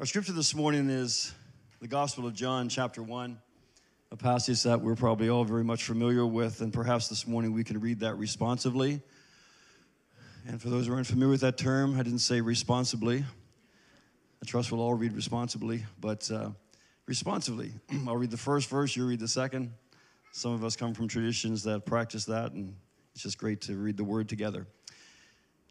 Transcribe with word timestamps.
Our 0.00 0.06
scripture 0.06 0.32
this 0.32 0.54
morning 0.54 0.88
is 0.88 1.34
the 1.82 1.86
Gospel 1.86 2.26
of 2.26 2.32
John, 2.32 2.70
chapter 2.70 3.02
1, 3.02 3.38
a 4.10 4.16
passage 4.16 4.62
that 4.62 4.80
we're 4.80 4.94
probably 4.94 5.28
all 5.28 5.44
very 5.44 5.62
much 5.62 5.84
familiar 5.84 6.24
with, 6.24 6.62
and 6.62 6.72
perhaps 6.72 7.08
this 7.08 7.26
morning 7.26 7.52
we 7.52 7.64
can 7.64 7.78
read 7.80 8.00
that 8.00 8.14
responsively. 8.14 9.02
And 10.48 10.58
for 10.58 10.70
those 10.70 10.86
who 10.86 10.94
aren't 10.94 11.06
familiar 11.06 11.32
with 11.32 11.42
that 11.42 11.58
term, 11.58 12.00
I 12.00 12.02
didn't 12.02 12.20
say 12.20 12.40
responsibly. 12.40 13.18
I 14.42 14.46
trust 14.46 14.72
we'll 14.72 14.80
all 14.80 14.94
read 14.94 15.12
responsibly, 15.12 15.84
but 16.00 16.30
uh, 16.30 16.48
responsively. 17.04 17.70
I'll 18.08 18.16
read 18.16 18.30
the 18.30 18.38
first 18.38 18.70
verse, 18.70 18.96
you 18.96 19.06
read 19.06 19.20
the 19.20 19.28
second. 19.28 19.70
Some 20.32 20.54
of 20.54 20.64
us 20.64 20.76
come 20.76 20.94
from 20.94 21.08
traditions 21.08 21.62
that 21.64 21.84
practice 21.84 22.24
that, 22.24 22.52
and 22.52 22.74
it's 23.12 23.24
just 23.24 23.36
great 23.36 23.60
to 23.62 23.76
read 23.76 23.98
the 23.98 24.04
word 24.04 24.30
together. 24.30 24.66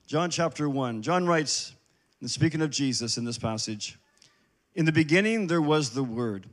John 0.06 0.30
chapter 0.30 0.70
1. 0.70 1.02
John 1.02 1.26
writes, 1.26 1.74
and 2.22 2.30
speaking 2.30 2.62
of 2.62 2.70
Jesus 2.70 3.18
in 3.18 3.26
this 3.26 3.40
passage, 3.40 3.98
in 4.76 4.86
the 4.86 4.92
beginning 4.92 5.48
there 5.48 5.62
was 5.62 5.92
the 5.92 6.04
Word. 6.04 6.48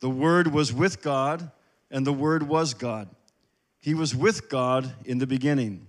The 0.00 0.10
Word 0.10 0.52
was 0.52 0.72
with 0.72 1.02
God, 1.02 1.50
and 1.90 2.06
the 2.06 2.12
Word 2.12 2.42
was 2.42 2.74
God. 2.74 3.08
He 3.80 3.94
was 3.94 4.14
with 4.14 4.48
God 4.48 4.92
in 5.04 5.18
the 5.18 5.26
beginning. 5.26 5.86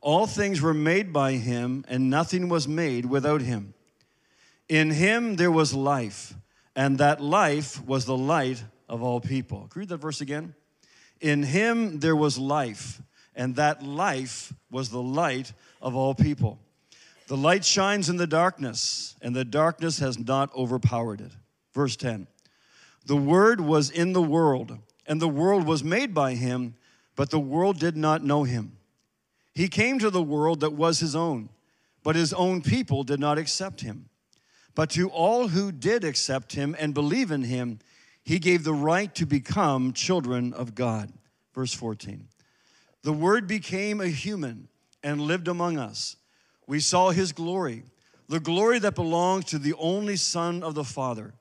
All 0.00 0.26
things 0.26 0.60
were 0.60 0.74
made 0.74 1.12
by 1.12 1.32
him, 1.32 1.84
and 1.88 2.10
nothing 2.10 2.48
was 2.48 2.68
made 2.68 3.06
without 3.06 3.40
him. 3.40 3.72
In 4.68 4.90
him 4.90 5.36
there 5.36 5.50
was 5.50 5.72
life, 5.72 6.34
and 6.76 6.98
that 6.98 7.20
life 7.20 7.82
was 7.84 8.04
the 8.04 8.16
light 8.16 8.62
of 8.88 9.02
all 9.02 9.20
people. 9.20 9.66
Can 9.70 9.80
read 9.80 9.88
that 9.88 9.98
verse 9.98 10.20
again? 10.20 10.54
In 11.20 11.42
him 11.42 12.00
there 12.00 12.16
was 12.16 12.36
life, 12.38 13.00
and 13.34 13.56
that 13.56 13.82
life 13.82 14.52
was 14.70 14.90
the 14.90 15.02
light 15.02 15.52
of 15.80 15.96
all 15.96 16.14
people. 16.14 16.58
The 17.26 17.36
light 17.36 17.64
shines 17.64 18.08
in 18.08 18.16
the 18.16 18.26
darkness, 18.26 19.16
and 19.22 19.34
the 19.34 19.44
darkness 19.44 19.98
has 19.98 20.18
not 20.18 20.54
overpowered 20.54 21.20
it. 21.20 21.32
Verse 21.72 21.96
10 21.96 22.26
The 23.06 23.16
Word 23.16 23.60
was 23.60 23.90
in 23.90 24.12
the 24.12 24.22
world, 24.22 24.78
and 25.06 25.20
the 25.20 25.28
world 25.28 25.66
was 25.66 25.82
made 25.82 26.12
by 26.12 26.34
him, 26.34 26.74
but 27.16 27.30
the 27.30 27.40
world 27.40 27.78
did 27.78 27.96
not 27.96 28.22
know 28.22 28.44
him. 28.44 28.76
He 29.54 29.68
came 29.68 29.98
to 30.00 30.10
the 30.10 30.22
world 30.22 30.60
that 30.60 30.74
was 30.74 30.98
his 31.00 31.16
own, 31.16 31.48
but 32.02 32.16
his 32.16 32.32
own 32.32 32.60
people 32.60 33.04
did 33.04 33.20
not 33.20 33.38
accept 33.38 33.80
him. 33.80 34.10
But 34.74 34.90
to 34.90 35.08
all 35.08 35.48
who 35.48 35.70
did 35.70 36.04
accept 36.04 36.52
him 36.52 36.74
and 36.78 36.92
believe 36.92 37.30
in 37.30 37.44
him, 37.44 37.78
he 38.22 38.38
gave 38.38 38.64
the 38.64 38.74
right 38.74 39.14
to 39.14 39.24
become 39.24 39.92
children 39.92 40.52
of 40.52 40.74
God. 40.74 41.12
Verse 41.54 41.72
14 41.72 42.28
The 43.02 43.12
Word 43.12 43.46
became 43.46 44.00
a 44.00 44.08
human 44.08 44.68
and 45.02 45.20
lived 45.20 45.48
among 45.48 45.78
us. 45.78 46.16
We 46.66 46.80
saw 46.80 47.10
his 47.10 47.32
glory, 47.32 47.84
the 48.28 48.40
glory 48.40 48.78
that 48.78 48.94
belongs 48.94 49.46
to 49.46 49.58
the 49.58 49.74
only 49.74 50.16
Son 50.16 50.62
of 50.62 50.74
the 50.74 50.84
Father, 50.84 51.34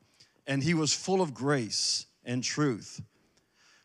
and 0.46 0.62
he 0.62 0.74
was 0.74 0.94
full 0.94 1.22
of 1.22 1.34
grace 1.34 2.06
and 2.26 2.44
truth. 2.44 3.02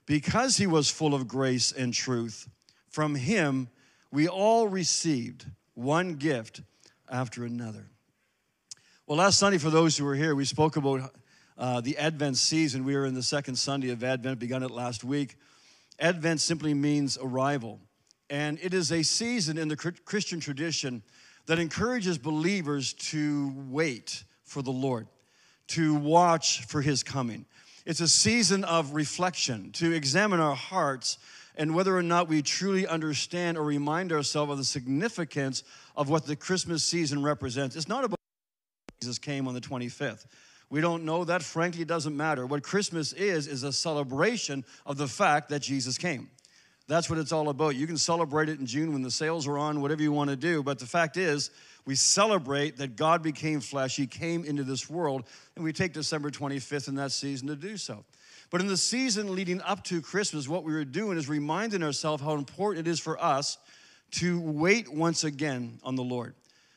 Because 0.07 0.57
he 0.57 0.67
was 0.67 0.91
full 0.91 1.15
of 1.15 1.29
grace 1.29 1.71
and 1.71 1.93
truth, 1.93 2.49
from 2.89 3.15
him 3.15 3.69
we 4.11 4.27
all 4.27 4.67
received 4.67 5.47
one 5.75 6.15
gift 6.15 6.63
after 7.11 7.45
another. 7.45 7.87
Well, 9.07 9.19
last 9.19 9.39
Sunday, 9.39 9.59
for 9.59 9.71
those 9.71 9.97
who 9.97 10.05
were 10.05 10.15
here, 10.15 10.35
we 10.35 10.45
spoke 10.45 10.77
about 10.77 11.15
uh, 11.57 11.81
the 11.81 11.97
Advent 11.99 12.37
season. 12.37 12.85
We 12.85 12.97
were 12.97 13.07
in 13.07 13.15
the 13.15 13.23
second 13.23 13.57
Sunday 13.57 13.91
of 13.91 14.03
Advent, 14.03 14.39
begun 14.39 14.63
it 14.63 14.71
last 14.71 15.05
week. 15.05 15.37
Advent 15.99 16.41
simply 16.41 16.75
means 16.75 17.19
arrival, 17.21 17.81
and 18.29 18.59
it 18.63 18.75
is 18.75 18.93
a 18.93 19.03
season 19.03 19.59
in 19.59 19.69
the 19.69 19.77
Christian 19.77 20.41
tradition 20.41 21.03
that 21.49 21.59
encourages 21.59 22.19
believers 22.19 22.93
to 22.93 23.53
wait 23.69 24.23
for 24.45 24.63
the 24.63 24.71
Lord, 24.71 25.09
to 25.69 25.95
watch 25.95 26.65
for 26.67 26.81
his 26.83 27.03
coming. 27.03 27.47
It's 27.87 28.01
a 28.01 28.09
season 28.09 28.65
of 28.65 28.93
reflection, 28.93 29.73
to 29.73 29.93
examine 29.93 30.41
our 30.41 30.55
hearts 30.55 31.19
and 31.57 31.75
whether 31.75 31.97
or 31.97 32.03
not 32.03 32.29
we 32.29 32.43
truly 32.43 32.87
understand 32.87 33.57
or 33.57 33.65
remind 33.65 34.13
ourselves 34.13 34.53
of 34.53 34.59
the 34.59 34.65
significance 34.65 35.65
of 35.97 36.11
what 36.11 36.27
the 36.27 36.37
Christmas 36.37 36.85
season 36.85 37.23
represents. 37.23 37.75
It's 37.77 37.89
not 37.89 38.05
about 38.05 38.19
Jesus 39.01 39.19
came 39.19 39.49
on 39.49 39.55
the 39.55 39.61
25th. 39.61 40.27
We 40.71 40.83
don't 40.83 41.05
know 41.05 41.25
that. 41.25 41.43
Frankly, 41.43 41.81
it 41.81 41.89
doesn't 41.89 42.17
matter. 42.17 42.47
What 42.47 42.63
Christmas 42.63 43.15
is, 43.15 43.47
is 43.47 43.63
a 43.63 43.73
celebration 43.73 44.65
of 44.85 44.99
the 44.99 45.09
fact 45.09 45.49
that 45.49 45.63
Jesus 45.63 45.97
came. 45.97 46.29
That's 46.89 47.11
what 47.11 47.19
it's 47.19 47.33
all 47.33 47.51
about. 47.51 47.77
You 47.77 47.87
can 47.87 47.99
celebrate 47.99 48.49
it 48.49 48.59
in 48.59 48.67
June 48.67 48.95
when 48.95 49.03
the 49.03 49.11
sales 49.11 49.47
are 49.47 49.59
on, 49.59 49.83
whatever 49.83 50.03
you 50.03 50.11
want 50.11 50.31
to 50.31 50.37
do. 50.37 50.63
But 50.63 50.79
the 50.79 50.87
fact 50.87 51.19
is, 51.19 51.51
we 51.85 51.95
celebrate 51.95 52.79
that 52.79 52.97
God 52.97 53.23
became 53.23 53.61
flesh. 53.61 53.95
He 53.95 54.07
came 54.07 54.45
into 54.45 54.65
this 54.65 54.89
world, 54.89 55.25
and 55.55 55.65
we 55.65 55.73
take 55.73 55.93
December 55.93 56.31
25th 56.31 56.89
in 56.89 56.95
that 56.97 57.13
season 57.13 57.49
to 57.49 57.57
do 57.57 57.77
so. 57.77 58.05
But 58.51 58.63
in 58.63 58.67
the 58.67 58.77
season 58.77 59.35
leading 59.35 59.61
up 59.61 59.85
to 59.85 60.01
Christmas, 60.01 60.49
what 60.49 60.65
we 60.65 60.73
were 60.73 60.85
doing 60.85 61.19
is 61.19 61.29
reminding 61.29 61.83
ourselves 61.83 62.23
how 62.23 62.33
important 62.33 62.87
it 62.87 62.91
is 62.91 62.99
for 62.99 63.23
us 63.23 63.59
to 64.13 64.41
wait 64.41 64.91
once 64.91 65.25
again 65.25 65.79
on 65.85 65.95
the 65.95 66.03
Lord, 66.03 66.35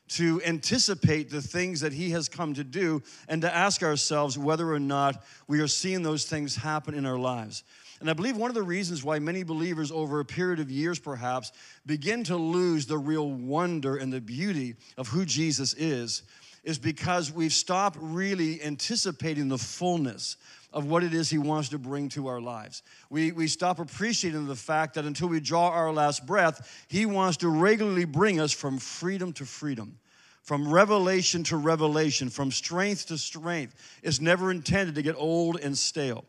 to 0.09 0.41
anticipate 0.43 1.29
the 1.29 1.41
things 1.41 1.79
that 1.79 1.93
He 1.93 2.09
has 2.11 2.28
come 2.28 2.53
to 2.55 2.66
do, 2.66 3.01
and 3.29 3.41
to 3.43 3.53
ask 3.53 3.83
ourselves 3.83 4.38
whether 4.38 4.69
or 4.69 4.79
not 4.79 5.23
we 5.47 5.61
are 5.61 5.67
seeing 5.67 6.03
those 6.03 6.25
things 6.25 6.57
happen 6.57 6.93
in 6.93 7.05
our 7.05 7.17
lives. 7.17 7.63
And 8.01 8.09
I 8.09 8.13
believe 8.13 8.35
one 8.35 8.50
of 8.50 8.56
the 8.56 8.63
reasons 8.63 9.03
why 9.03 9.19
many 9.19 9.44
believers, 9.44 9.91
over 9.91 10.19
a 10.19 10.25
period 10.25 10.59
of 10.59 10.72
years 10.72 11.00
perhaps, 11.00 11.51
begin 11.85 12.23
to 12.25 12.35
lose 12.35 12.88
the 12.88 12.97
real 12.97 13.29
wonder 13.29 13.95
and 13.95 14.12
the 14.12 14.19
beauty 14.19 14.75
of 14.97 15.07
who 15.07 15.23
Jesus 15.23 15.73
is, 15.75 16.23
is 16.63 16.79
because 16.79 17.31
we've 17.31 17.53
stopped 17.53 17.97
really 18.01 18.61
anticipating 18.63 19.47
the 19.47 19.57
fullness 19.57 20.35
of 20.73 20.85
what 20.85 21.03
it 21.03 21.13
is 21.13 21.29
He 21.29 21.38
wants 21.38 21.69
to 21.69 21.78
bring 21.78 22.09
to 22.09 22.28
our 22.28 22.41
lives. 22.41 22.81
We, 23.11 23.31
we 23.31 23.47
stop 23.47 23.79
appreciating 23.79 24.47
the 24.47 24.56
fact 24.56 24.95
that 24.95 25.06
until 25.06 25.28
we 25.28 25.40
draw 25.40 25.69
our 25.69 25.94
last 25.94 26.25
breath, 26.25 26.85
He 26.88 27.06
wants 27.06 27.38
to 27.38 27.50
regularly 27.50 28.06
bring 28.06 28.40
us 28.40 28.51
from 28.51 28.79
freedom 28.79 29.31
to 29.34 29.45
freedom 29.45 30.00
from 30.41 30.73
revelation 30.73 31.44
to 31.44 31.56
revelation, 31.56 32.29
from 32.29 32.51
strength 32.51 33.06
to 33.07 33.17
strength, 33.17 33.75
is 34.01 34.19
never 34.19 34.50
intended 34.51 34.95
to 34.95 35.01
get 35.01 35.16
old 35.16 35.59
and 35.59 35.78
stale. 35.78 36.25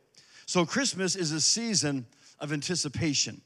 So, 0.47 0.67
Christmas 0.67 1.17
is 1.17 1.33
a 1.33 1.41
season 1.41 2.07
of 2.41 2.53
anticipation. 2.53 3.41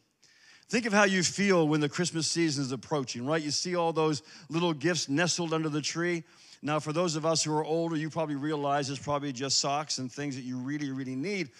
Think 0.68 0.86
of 0.86 0.92
how 0.92 1.04
you 1.04 1.22
feel 1.22 1.68
when 1.68 1.80
the 1.80 1.88
Christmas 1.88 2.26
season 2.26 2.64
is 2.64 2.72
approaching, 2.72 3.24
right? 3.24 3.40
You 3.40 3.52
see 3.52 3.76
all 3.76 3.92
those 3.92 4.22
little 4.48 4.72
gifts 4.72 5.08
nestled 5.08 5.54
under 5.54 5.68
the 5.68 5.80
tree. 5.80 6.24
Now, 6.60 6.80
for 6.80 6.92
those 6.92 7.14
of 7.14 7.24
us 7.24 7.44
who 7.44 7.54
are 7.54 7.64
older, 7.64 7.96
you 7.96 8.10
probably 8.10 8.34
realize 8.34 8.90
it's 8.90 8.98
probably 8.98 9.32
just 9.32 9.60
socks 9.60 9.98
and 9.98 10.10
things 10.10 10.34
that 10.34 10.42
you 10.42 10.56
really, 10.56 10.90
really 10.90 11.14
need. 11.14 11.50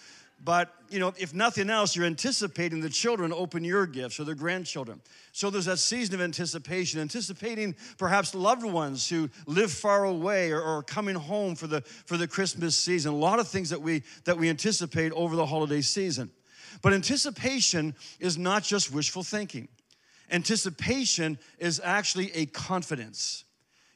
But, 0.43 0.71
you 0.89 0.99
know, 0.99 1.13
if 1.17 1.33
nothing 1.33 1.69
else, 1.69 1.95
you're 1.95 2.05
anticipating 2.05 2.79
the 2.79 2.89
children 2.89 3.33
open 3.33 3.63
your 3.63 3.85
gifts 3.87 4.19
or 4.19 4.23
their 4.23 4.35
grandchildren. 4.35 5.01
So 5.31 5.49
there's 5.49 5.65
that 5.65 5.79
season 5.79 6.15
of 6.15 6.21
anticipation, 6.21 7.01
anticipating 7.01 7.75
perhaps 7.97 8.35
loved 8.35 8.63
ones 8.63 9.09
who 9.09 9.29
live 9.47 9.71
far 9.71 10.05
away 10.05 10.51
or, 10.51 10.61
or 10.61 10.83
coming 10.83 11.15
home 11.15 11.55
for 11.55 11.67
the, 11.67 11.81
for 11.81 12.17
the 12.17 12.27
Christmas 12.27 12.75
season. 12.75 13.13
A 13.13 13.15
lot 13.15 13.39
of 13.39 13.47
things 13.47 13.71
that 13.71 13.81
we, 13.81 14.03
that 14.25 14.37
we 14.37 14.47
anticipate 14.47 15.11
over 15.13 15.35
the 15.35 15.45
holiday 15.45 15.81
season. 15.81 16.29
But 16.81 16.93
anticipation 16.93 17.95
is 18.19 18.37
not 18.37 18.63
just 18.63 18.93
wishful 18.93 19.23
thinking. 19.23 19.67
Anticipation 20.29 21.39
is 21.57 21.81
actually 21.83 22.31
a 22.33 22.45
confidence. 22.45 23.43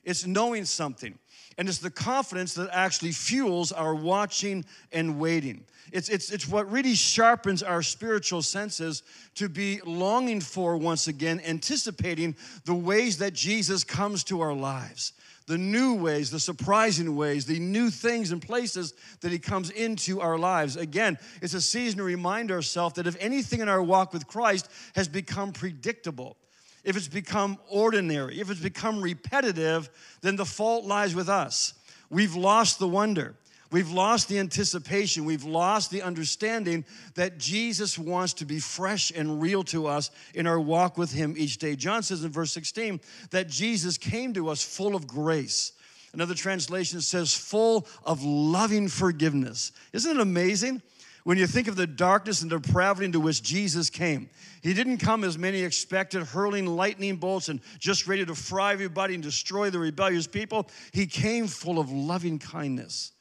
It's 0.04 0.26
knowing 0.26 0.66
something. 0.66 1.20
And 1.58 1.68
it's 1.68 1.80
the 1.80 1.92
confidence 1.92 2.54
that 2.56 2.70
actually 2.72 3.12
fuels 3.12 3.72
our 3.72 3.94
watching 3.94 4.66
and 4.92 5.20
waiting. 5.20 5.66
It's, 5.92 6.10
it's, 6.10 6.32
it's 6.32 6.48
what 6.48 6.72
really 6.72 6.96
sharpens 6.96 7.62
our 7.62 7.82
spiritual 7.82 8.42
senses 8.42 9.04
to 9.36 9.50
be 9.50 9.82
longing 9.86 10.40
for 10.40 10.78
once 10.78 11.08
again, 11.08 11.42
anticipating 11.46 12.36
the 12.66 12.74
ways 12.74 13.18
that 13.18 13.34
Jesus 13.34 13.84
comes 13.84 14.24
to 14.26 14.42
our 14.42 14.54
lives. 14.54 15.14
The 15.48 15.58
new 15.58 15.96
ways, 15.96 16.32
the 16.32 16.40
surprising 16.40 17.16
ways, 17.16 17.46
the 17.46 17.60
new 17.60 17.90
things 17.90 18.32
and 18.32 18.42
places 18.42 18.94
that 19.20 19.32
He 19.32 19.40
comes 19.40 19.70
into 19.70 20.22
our 20.22 20.38
lives. 20.38 20.78
Again, 20.78 21.18
it's 21.42 21.56
a 21.56 21.62
season 21.62 21.98
to 21.98 22.04
remind 22.06 22.52
ourselves 22.52 22.96
that 22.96 23.08
if 23.08 23.18
anything 23.20 23.60
in 23.60 23.68
our 23.68 23.84
walk 23.84 24.14
with 24.14 24.28
Christ 24.28 24.70
has 24.96 25.10
become 25.10 25.52
predictable, 25.52 26.38
if 26.84 26.98
it's 26.98 27.08
become 27.08 27.58
ordinary, 27.70 28.40
if 28.40 28.50
it's 28.50 28.60
become 28.60 29.02
repetitive, 29.02 29.90
then 30.22 30.36
the 30.36 30.46
fault 30.46 30.86
lies 30.86 31.16
with 31.16 31.30
us. 31.30 31.74
We've 32.10 32.36
lost 32.36 32.80
the 32.80 32.88
wonder. 32.88 33.36
We've 33.72 33.92
lost 33.92 34.28
the 34.28 34.40
anticipation. 34.40 35.24
We've 35.24 35.46
lost 35.46 35.92
the 35.92 36.02
understanding 36.02 36.84
that 37.16 37.38
Jesus 37.38 37.98
wants 37.98 38.34
to 38.34 38.46
be 38.46 38.60
fresh 38.60 39.12
and 39.16 39.42
real 39.42 39.64
to 39.66 39.88
us 39.88 40.12
in 40.34 40.46
our 40.46 40.60
walk 40.60 40.98
with 40.98 41.14
Him 41.14 41.36
each 41.38 41.58
day. 41.58 41.78
John 41.78 42.04
says 42.04 42.26
in 42.26 42.32
verse 42.32 42.52
16 42.52 43.00
that 43.30 43.48
Jesus 43.48 43.98
came 43.98 44.34
to 44.34 44.50
us 44.50 44.62
full 44.62 44.94
of 44.94 45.08
grace. 45.08 45.72
Another 46.14 46.36
translation 46.36 47.00
says 47.00 47.34
full 47.34 47.88
of 48.04 48.22
loving 48.24 48.90
forgiveness. 48.90 49.72
Isn't 49.94 50.18
it 50.18 50.22
amazing? 50.22 50.82
When 51.24 51.38
you 51.38 51.46
think 51.46 51.68
of 51.68 51.76
the 51.76 51.86
darkness 51.86 52.42
and 52.42 52.50
depravity 52.50 53.06
into 53.06 53.20
which 53.20 53.44
Jesus 53.44 53.90
came, 53.90 54.30
he 54.62 54.74
didn't 54.74 54.98
come 54.98 55.24
as 55.24 55.38
many 55.38 55.62
expected, 55.62 56.24
hurling 56.24 56.66
lightning 56.66 57.18
bolts 57.18 57.48
and 57.48 57.60
just 57.80 58.08
ready 58.08 58.26
to 58.26 58.34
fry 58.34 58.74
everybody 58.74 59.14
and 59.14 59.22
destroy 59.22 59.70
the 59.70 59.80
rebellious 59.80 60.26
people. 60.26 60.68
He 60.92 61.06
came 61.06 61.48
full 61.48 61.80
of 61.80 61.92
loving 61.92 62.40
kindness. 62.40 63.12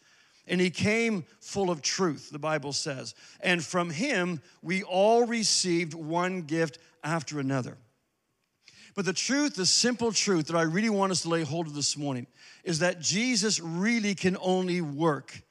And 0.46 0.60
he 0.60 0.70
came 0.70 1.24
full 1.40 1.70
of 1.70 1.80
truth, 1.80 2.30
the 2.30 2.38
Bible 2.38 2.72
says. 2.72 3.14
And 3.40 3.64
from 3.64 3.90
him, 3.90 4.40
we 4.62 4.82
all 4.82 5.26
received 5.26 5.94
one 5.94 6.42
gift 6.42 6.78
after 7.04 7.38
another. 7.38 7.76
But 8.96 9.04
the 9.04 9.12
truth, 9.12 9.54
the 9.54 9.66
simple 9.66 10.10
truth 10.10 10.48
that 10.48 10.56
I 10.56 10.62
really 10.62 10.90
want 10.90 11.12
us 11.12 11.22
to 11.22 11.28
lay 11.28 11.44
hold 11.44 11.68
of 11.68 11.74
this 11.74 11.96
morning 11.96 12.26
is 12.64 12.80
that 12.80 13.00
Jesus 13.00 13.60
really 13.60 14.14
can 14.14 14.36
only 14.40 14.80
work 14.80 15.42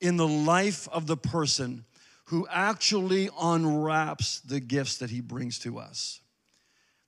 in 0.00 0.16
the 0.16 0.26
life 0.26 0.88
of 0.88 1.06
the 1.06 1.16
person 1.16 1.84
who 2.28 2.46
actually 2.50 3.30
unwraps 3.40 4.40
the 4.40 4.60
gifts 4.60 4.98
that 4.98 5.08
he 5.08 5.20
brings 5.20 5.58
to 5.60 5.78
us. 5.78 6.20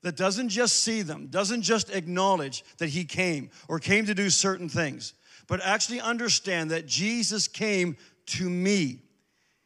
That 0.02 0.16
doesn't 0.16 0.48
just 0.48 0.82
see 0.82 1.02
them, 1.02 1.26
doesn't 1.26 1.60
just 1.60 1.90
acknowledge 1.90 2.64
that 2.78 2.88
he 2.88 3.04
came 3.04 3.50
or 3.68 3.78
came 3.78 4.06
to 4.06 4.14
do 4.14 4.30
certain 4.30 4.70
things, 4.70 5.12
but 5.46 5.60
actually 5.62 6.00
understand 6.00 6.70
that 6.70 6.86
Jesus 6.86 7.48
came 7.48 7.98
to 8.26 8.48
me. 8.48 9.00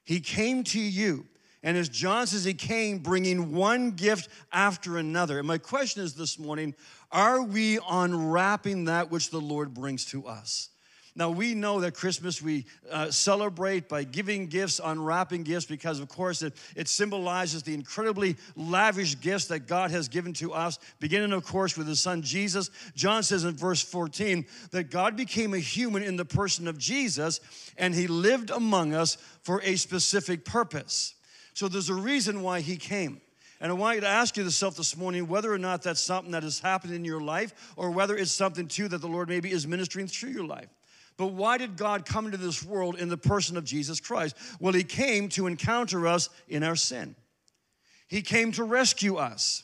He 0.03 0.19
came 0.19 0.65
to 0.65 0.81
you. 0.81 1.25
And 1.63 1.77
as 1.77 1.89
John 1.89 2.27
says, 2.27 2.45
he 2.45 2.55
came 2.55 2.99
bringing 2.99 3.55
one 3.55 3.93
gift 3.93 4.29
after 4.53 4.99
another. 4.99 5.39
And 5.39 5.47
my 5.47 5.59
question 5.59 6.03
is 6.03 6.15
this 6.15 6.37
morning 6.37 6.75
are 7.13 7.43
we 7.45 7.79
unwrapping 7.89 8.87
that 8.87 9.13
which 9.13 9.31
the 9.31 9.41
Lord 9.41 9.73
brings 9.73 10.05
to 10.07 10.27
us? 10.27 10.71
Now, 11.17 11.31
we 11.31 11.55
know 11.55 11.81
that 11.81 11.95
Christmas 11.95 12.43
we 12.43 12.67
uh, 12.91 13.09
celebrate 13.09 13.89
by 13.89 14.03
giving 14.03 14.49
gifts, 14.49 14.81
unwrapping 14.83 15.45
gifts, 15.45 15.65
because 15.65 16.01
of 16.01 16.09
course 16.09 16.43
it, 16.43 16.55
it 16.75 16.89
symbolizes 16.89 17.63
the 17.63 17.73
incredibly 17.73 18.37
lavish 18.57 19.21
gifts 19.21 19.47
that 19.47 19.69
God 19.69 19.93
has 19.93 20.09
given 20.09 20.33
to 20.35 20.53
us, 20.53 20.81
beginning, 20.99 21.33
of 21.33 21.45
course, 21.45 21.77
with 21.77 21.87
his 21.87 22.01
son 22.01 22.23
Jesus. 22.23 22.69
John 22.97 23.23
says 23.23 23.45
in 23.45 23.55
verse 23.55 23.81
14 23.81 24.45
that 24.73 24.91
God 24.91 25.17
became 25.17 25.55
a 25.55 25.59
human 25.59 26.03
in 26.03 26.17
the 26.17 26.25
person 26.25 26.67
of 26.67 26.79
Jesus 26.79 27.39
and 27.77 27.95
he 27.95 28.09
lived 28.09 28.51
among 28.51 28.93
us 28.93 29.17
for 29.43 29.63
a 29.63 29.77
specific 29.77 30.45
purpose. 30.45 31.15
So 31.55 31.69
there's 31.69 31.91
a 31.91 31.95
reason 31.95 32.43
why 32.43 32.61
he 32.61 32.77
came. 32.77 33.21
And 33.61 33.71
I 33.71 33.75
want 33.77 33.95
you 33.95 34.01
to 34.01 34.09
ask 34.09 34.37
yourself 34.37 34.77
this 34.77 34.97
morning 34.97 35.29
whether 35.29 35.53
or 35.53 35.59
not 35.59 35.83
that's 35.83 36.01
something 36.01 36.33
that 36.33 36.43
has 36.43 36.59
happened 36.59 36.93
in 36.93 37.05
your 37.05 37.21
life 37.21 37.73
or 37.77 37.93
whether 37.93 38.17
it's 38.17 38.33
something 38.33 38.67
too 38.67 38.89
that 38.89 39.01
the 39.01 39.07
Lord 39.07 39.29
maybe 39.29 39.53
is 39.53 39.65
ministering 39.65 40.09
through 40.09 40.31
your 40.31 40.45
life. 40.45 40.69
But 41.17 41.29
why 41.29 41.59
did 41.59 41.77
God 41.77 42.07
come 42.07 42.27
into 42.27 42.39
this 42.39 42.63
world 42.63 42.97
in 42.99 43.09
the 43.09 43.17
person 43.17 43.57
of 43.57 43.65
Jesus 43.65 44.01
Christ? 44.01 44.37
Well, 44.59 44.73
He 44.73 44.85
came 44.85 45.29
to 45.31 45.47
encounter 45.47 46.07
us 46.07 46.29
in 46.49 46.63
our 46.63 46.77
sin, 46.77 47.15
He 48.09 48.23
came 48.23 48.53
to 48.53 48.65
rescue 48.65 49.17
us, 49.17 49.63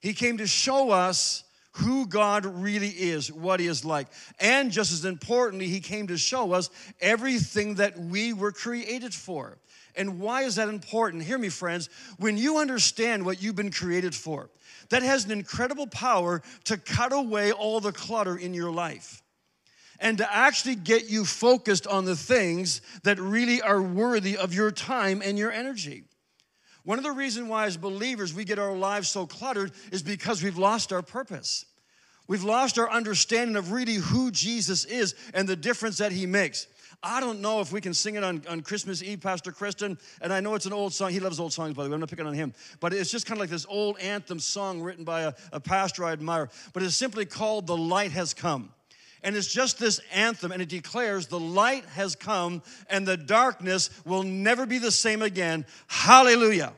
He 0.00 0.14
came 0.14 0.38
to 0.38 0.46
show 0.46 0.90
us 0.90 1.44
who 1.78 2.06
God 2.06 2.46
really 2.46 2.88
is, 2.88 3.32
what 3.32 3.58
He 3.58 3.66
is 3.66 3.84
like. 3.84 4.06
And 4.38 4.70
just 4.70 4.92
as 4.92 5.04
importantly, 5.04 5.66
He 5.68 5.80
came 5.80 6.08
to 6.08 6.18
show 6.18 6.52
us 6.52 6.70
everything 7.00 7.76
that 7.76 7.98
we 7.98 8.32
were 8.32 8.52
created 8.52 9.14
for. 9.14 9.58
And 9.96 10.18
why 10.20 10.42
is 10.42 10.56
that 10.56 10.68
important? 10.68 11.22
Hear 11.22 11.38
me, 11.38 11.48
friends. 11.48 11.88
When 12.18 12.36
you 12.36 12.58
understand 12.58 13.24
what 13.24 13.40
you've 13.40 13.54
been 13.54 13.70
created 13.70 14.14
for, 14.14 14.50
that 14.90 15.02
has 15.02 15.24
an 15.24 15.30
incredible 15.30 15.86
power 15.86 16.42
to 16.64 16.76
cut 16.76 17.12
away 17.12 17.52
all 17.52 17.80
the 17.80 17.92
clutter 17.92 18.36
in 18.36 18.54
your 18.54 18.72
life 18.72 19.23
and 20.00 20.18
to 20.18 20.34
actually 20.34 20.74
get 20.76 21.08
you 21.08 21.24
focused 21.24 21.86
on 21.86 22.04
the 22.04 22.16
things 22.16 22.80
that 23.02 23.18
really 23.18 23.62
are 23.62 23.80
worthy 23.80 24.36
of 24.36 24.52
your 24.52 24.70
time 24.70 25.22
and 25.24 25.38
your 25.38 25.52
energy. 25.52 26.04
One 26.84 26.98
of 26.98 27.04
the 27.04 27.12
reasons 27.12 27.48
why, 27.48 27.66
as 27.66 27.76
believers, 27.76 28.34
we 28.34 28.44
get 28.44 28.58
our 28.58 28.76
lives 28.76 29.08
so 29.08 29.26
cluttered 29.26 29.72
is 29.90 30.02
because 30.02 30.42
we've 30.42 30.58
lost 30.58 30.92
our 30.92 31.02
purpose. 31.02 31.64
We've 32.26 32.44
lost 32.44 32.78
our 32.78 32.90
understanding 32.90 33.56
of 33.56 33.72
really 33.72 33.94
who 33.94 34.30
Jesus 34.30 34.84
is 34.84 35.14
and 35.32 35.48
the 35.48 35.56
difference 35.56 35.98
that 35.98 36.12
he 36.12 36.26
makes. 36.26 36.66
I 37.02 37.20
don't 37.20 37.40
know 37.40 37.60
if 37.60 37.70
we 37.70 37.82
can 37.82 37.92
sing 37.92 38.14
it 38.14 38.24
on, 38.24 38.42
on 38.48 38.62
Christmas 38.62 39.02
Eve, 39.02 39.20
Pastor 39.20 39.52
Kristen, 39.52 39.98
and 40.22 40.32
I 40.32 40.40
know 40.40 40.54
it's 40.54 40.64
an 40.64 40.72
old 40.72 40.94
song. 40.94 41.10
He 41.10 41.20
loves 41.20 41.38
old 41.38 41.52
songs, 41.52 41.74
by 41.74 41.84
the 41.84 41.90
way. 41.90 41.94
I'm 41.94 42.00
not 42.00 42.08
picking 42.08 42.26
on 42.26 42.32
him. 42.32 42.54
But 42.80 42.94
it's 42.94 43.10
just 43.10 43.26
kind 43.26 43.36
of 43.36 43.40
like 43.40 43.50
this 43.50 43.66
old 43.68 43.98
anthem 43.98 44.38
song 44.38 44.80
written 44.80 45.04
by 45.04 45.22
a, 45.22 45.34
a 45.52 45.60
pastor 45.60 46.04
I 46.04 46.12
admire. 46.12 46.48
But 46.72 46.82
it's 46.82 46.96
simply 46.96 47.26
called 47.26 47.66
The 47.66 47.76
Light 47.76 48.12
Has 48.12 48.32
Come. 48.32 48.70
And 49.24 49.34
it's 49.34 49.52
just 49.52 49.78
this 49.78 50.00
anthem, 50.12 50.52
and 50.52 50.60
it 50.60 50.68
declares 50.68 51.26
the 51.26 51.40
light 51.40 51.86
has 51.86 52.14
come 52.14 52.62
and 52.90 53.08
the 53.08 53.16
darkness 53.16 53.88
will 54.04 54.22
never 54.22 54.66
be 54.66 54.78
the 54.78 54.90
same 54.90 55.22
again. 55.22 55.64
Hallelujah. 55.86 56.74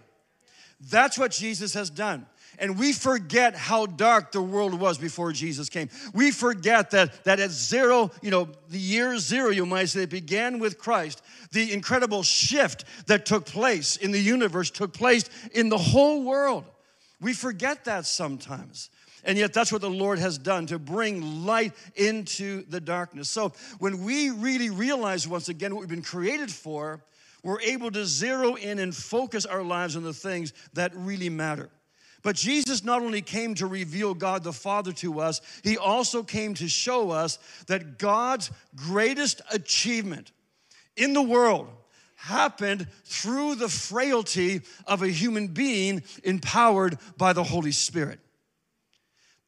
That's 0.88 1.18
what 1.18 1.32
Jesus 1.32 1.74
has 1.74 1.90
done. 1.90 2.24
And 2.58 2.78
we 2.78 2.92
forget 2.92 3.56
how 3.56 3.86
dark 3.86 4.32
the 4.32 4.40
world 4.40 4.78
was 4.78 4.96
before 4.96 5.32
Jesus 5.32 5.68
came. 5.68 5.90
We 6.14 6.30
forget 6.30 6.92
that, 6.92 7.24
that 7.24 7.40
at 7.40 7.50
zero, 7.50 8.12
you 8.22 8.30
know, 8.30 8.48
the 8.68 8.78
year 8.78 9.18
zero, 9.18 9.50
you 9.50 9.66
might 9.66 9.86
say, 9.86 10.04
it 10.04 10.10
began 10.10 10.58
with 10.60 10.78
Christ. 10.78 11.22
The 11.50 11.72
incredible 11.72 12.22
shift 12.22 12.84
that 13.08 13.26
took 13.26 13.44
place 13.44 13.96
in 13.96 14.12
the 14.12 14.20
universe 14.20 14.70
took 14.70 14.94
place 14.94 15.28
in 15.52 15.68
the 15.68 15.78
whole 15.78 16.22
world. 16.22 16.64
We 17.20 17.34
forget 17.34 17.84
that 17.86 18.06
sometimes. 18.06 18.88
And 19.26 19.36
yet, 19.36 19.52
that's 19.52 19.72
what 19.72 19.80
the 19.80 19.90
Lord 19.90 20.20
has 20.20 20.38
done 20.38 20.66
to 20.66 20.78
bring 20.78 21.44
light 21.44 21.74
into 21.96 22.64
the 22.68 22.80
darkness. 22.80 23.28
So, 23.28 23.52
when 23.80 24.04
we 24.04 24.30
really 24.30 24.70
realize 24.70 25.26
once 25.26 25.48
again 25.48 25.74
what 25.74 25.80
we've 25.80 25.90
been 25.90 26.00
created 26.00 26.50
for, 26.50 27.02
we're 27.42 27.60
able 27.60 27.90
to 27.90 28.06
zero 28.06 28.54
in 28.54 28.78
and 28.78 28.94
focus 28.94 29.44
our 29.44 29.64
lives 29.64 29.96
on 29.96 30.04
the 30.04 30.14
things 30.14 30.52
that 30.74 30.92
really 30.94 31.28
matter. 31.28 31.70
But 32.22 32.36
Jesus 32.36 32.84
not 32.84 33.02
only 33.02 33.20
came 33.20 33.54
to 33.56 33.66
reveal 33.66 34.14
God 34.14 34.44
the 34.44 34.52
Father 34.52 34.92
to 34.94 35.20
us, 35.20 35.40
he 35.62 35.76
also 35.76 36.22
came 36.22 36.54
to 36.54 36.68
show 36.68 37.10
us 37.10 37.38
that 37.66 37.98
God's 37.98 38.50
greatest 38.74 39.42
achievement 39.52 40.30
in 40.96 41.12
the 41.12 41.22
world 41.22 41.68
happened 42.14 42.86
through 43.04 43.56
the 43.56 43.68
frailty 43.68 44.62
of 44.86 45.02
a 45.02 45.08
human 45.08 45.48
being 45.48 46.02
empowered 46.24 46.98
by 47.16 47.32
the 47.32 47.44
Holy 47.44 47.72
Spirit. 47.72 48.18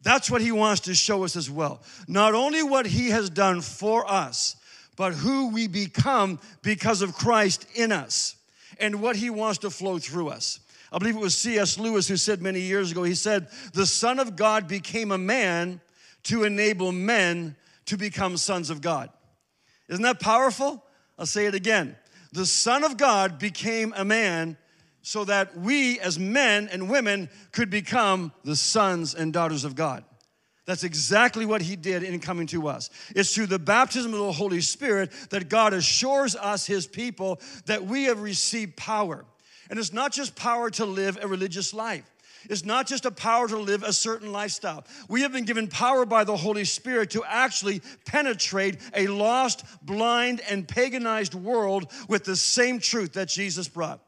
That's 0.03 0.31
what 0.31 0.41
he 0.41 0.53
wants 0.53 0.83
to 0.83 0.95
show 0.95 1.25
us 1.25 1.37
as 1.37 1.51
well. 1.51 1.83
Not 2.07 2.35
only 2.35 2.63
what 2.63 2.87
he 2.87 3.11
has 3.11 3.31
done 3.31 3.61
for 3.61 4.09
us, 4.11 4.57
but 4.97 5.13
who 5.13 5.49
we 5.49 5.69
become 5.69 6.39
because 6.63 7.03
of 7.03 7.15
Christ 7.15 7.67
in 7.75 7.93
us 7.93 8.37
and 8.81 9.01
what 9.01 9.17
he 9.17 9.31
wants 9.31 9.59
to 9.59 9.71
flow 9.71 9.99
through 9.99 10.29
us. 10.29 10.61
I 10.93 10.99
believe 10.99 11.17
it 11.17 11.21
was 11.21 11.37
C.S. 11.37 11.79
Lewis 11.79 12.09
who 12.09 12.17
said 12.17 12.41
many 12.41 12.61
years 12.61 12.93
ago, 12.93 13.03
he 13.03 13.15
said, 13.15 13.49
The 13.75 13.87
Son 13.87 14.19
of 14.19 14.37
God 14.37 14.67
became 14.67 15.13
a 15.13 15.19
man 15.19 15.81
to 16.25 16.45
enable 16.45 16.93
men 16.93 17.57
to 17.87 17.97
become 17.97 18.37
sons 18.37 18.71
of 18.71 18.81
God. 18.81 19.11
Isn't 19.89 20.03
that 20.03 20.21
powerful? 20.21 20.85
I'll 21.19 21.27
say 21.27 21.47
it 21.47 21.55
again. 21.55 21.97
The 22.33 22.47
Son 22.47 22.85
of 22.85 22.97
God 22.97 23.39
became 23.39 23.93
a 23.97 24.05
man 24.05 24.57
so 25.09 25.25
that 25.25 25.57
we 25.57 25.99
as 26.01 26.19
men 26.19 26.69
and 26.71 26.91
women 26.91 27.31
could 27.51 27.71
become 27.71 28.31
the 28.45 28.55
sons 28.55 29.15
and 29.15 29.33
daughters 29.33 29.65
of 29.65 29.75
God. 29.75 30.05
That's 30.67 30.85
exactly 30.85 31.47
what 31.47 31.63
he 31.63 31.77
did 31.77 32.03
in 32.03 32.21
coming 32.21 32.47
to 32.49 32.69
us. 32.69 32.91
It's 33.17 33.35
through 33.35 33.47
the 33.47 33.59
baptism 33.59 34.13
of 34.13 34.21
the 34.21 34.33
Holy 34.33 34.61
Spirit 34.61 35.11
that 35.31 35.49
God 35.49 35.73
assures 35.73 36.37
us, 36.37 36.67
his 36.67 36.87
people, 36.87 37.41
that 37.65 37.87
we 37.87 38.05
have 38.05 38.21
received 38.21 38.77
power. 38.77 39.25
And 39.71 39.79
it's 39.79 39.95
not 39.95 40.13
just 40.13 40.37
power 40.37 40.69
to 40.73 40.85
live 40.85 41.17
a 41.23 41.27
religious 41.27 41.73
life. 41.73 42.05
It's 42.51 42.67
not 42.67 42.87
just 42.87 43.07
a 43.07 43.11
power 43.11 43.49
to 43.49 43.57
live 43.57 43.85
a 43.85 43.95
certain 43.95 44.31
lifestyle. 44.31 44.85
We 45.09 45.23
have 45.23 45.33
been 45.33 45.47
given 45.47 45.69
power 45.69 46.05
by 46.05 46.25
the 46.25 46.37
Holy 46.37 46.67
Spirit 46.67 47.09
to 47.13 47.25
actually 47.27 47.81
penetrate 48.05 48.77
a 48.95 49.07
lost, 49.07 49.65
blind, 49.81 50.43
and 50.51 50.69
paganized 50.69 51.35
world 51.35 51.91
with 52.11 52.25
the 52.25 52.37
same 52.37 52.79
truth 52.79 53.15
that 53.15 53.29
Jesus 53.29 53.69
brought 53.69 54.03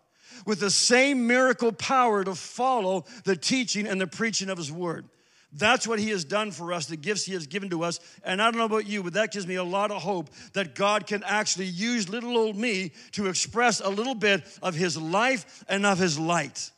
with 0.47 0.61
the 0.61 0.71
same 0.71 1.27
miracle 1.27 1.73
power 1.73 2.25
to 2.25 2.35
follow 2.35 3.05
the 3.25 3.37
teaching 3.37 3.87
and 3.87 4.01
the 4.01 4.07
preaching 4.07 4.51
of 4.51 4.59
His 4.59 4.73
Word. 4.73 5.07
That's 5.53 5.87
what 5.87 5.99
He 5.99 6.11
has 6.11 6.25
done 6.25 6.53
for 6.53 6.73
us, 6.73 6.87
the 6.87 6.97
gifts 6.97 7.25
He 7.25 7.33
has 7.35 7.47
given 7.47 7.71
to 7.71 7.83
us. 7.83 7.99
And 8.23 8.41
I 8.41 8.51
don't 8.51 8.59
know 8.59 8.67
about 8.67 8.87
you, 8.87 9.03
but 9.03 9.15
that 9.15 9.33
gives 9.33 9.47
me 9.47 9.57
a 9.57 9.65
lot 9.65 9.91
of 9.91 10.01
hope 10.03 10.31
that 10.53 10.75
God 10.75 11.07
can 11.07 11.23
actually 11.25 11.67
use 11.67 12.09
little 12.09 12.37
old 12.37 12.57
me 12.57 12.93
to 13.13 13.27
express 13.27 13.81
a 13.81 13.89
little 13.89 14.15
bit 14.15 14.45
of 14.63 14.75
His 14.75 14.97
life 14.97 15.65
and 15.69 15.85
of 15.85 15.99
His 15.99 16.19
light. 16.19 16.71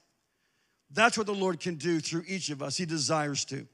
That's 0.90 1.16
what 1.16 1.26
the 1.26 1.34
Lord 1.34 1.60
can 1.60 1.76
do 1.76 2.00
through 2.00 2.24
each 2.26 2.50
of 2.50 2.62
us. 2.62 2.76
He 2.76 2.86
desires 2.86 3.44
to. 3.46 3.66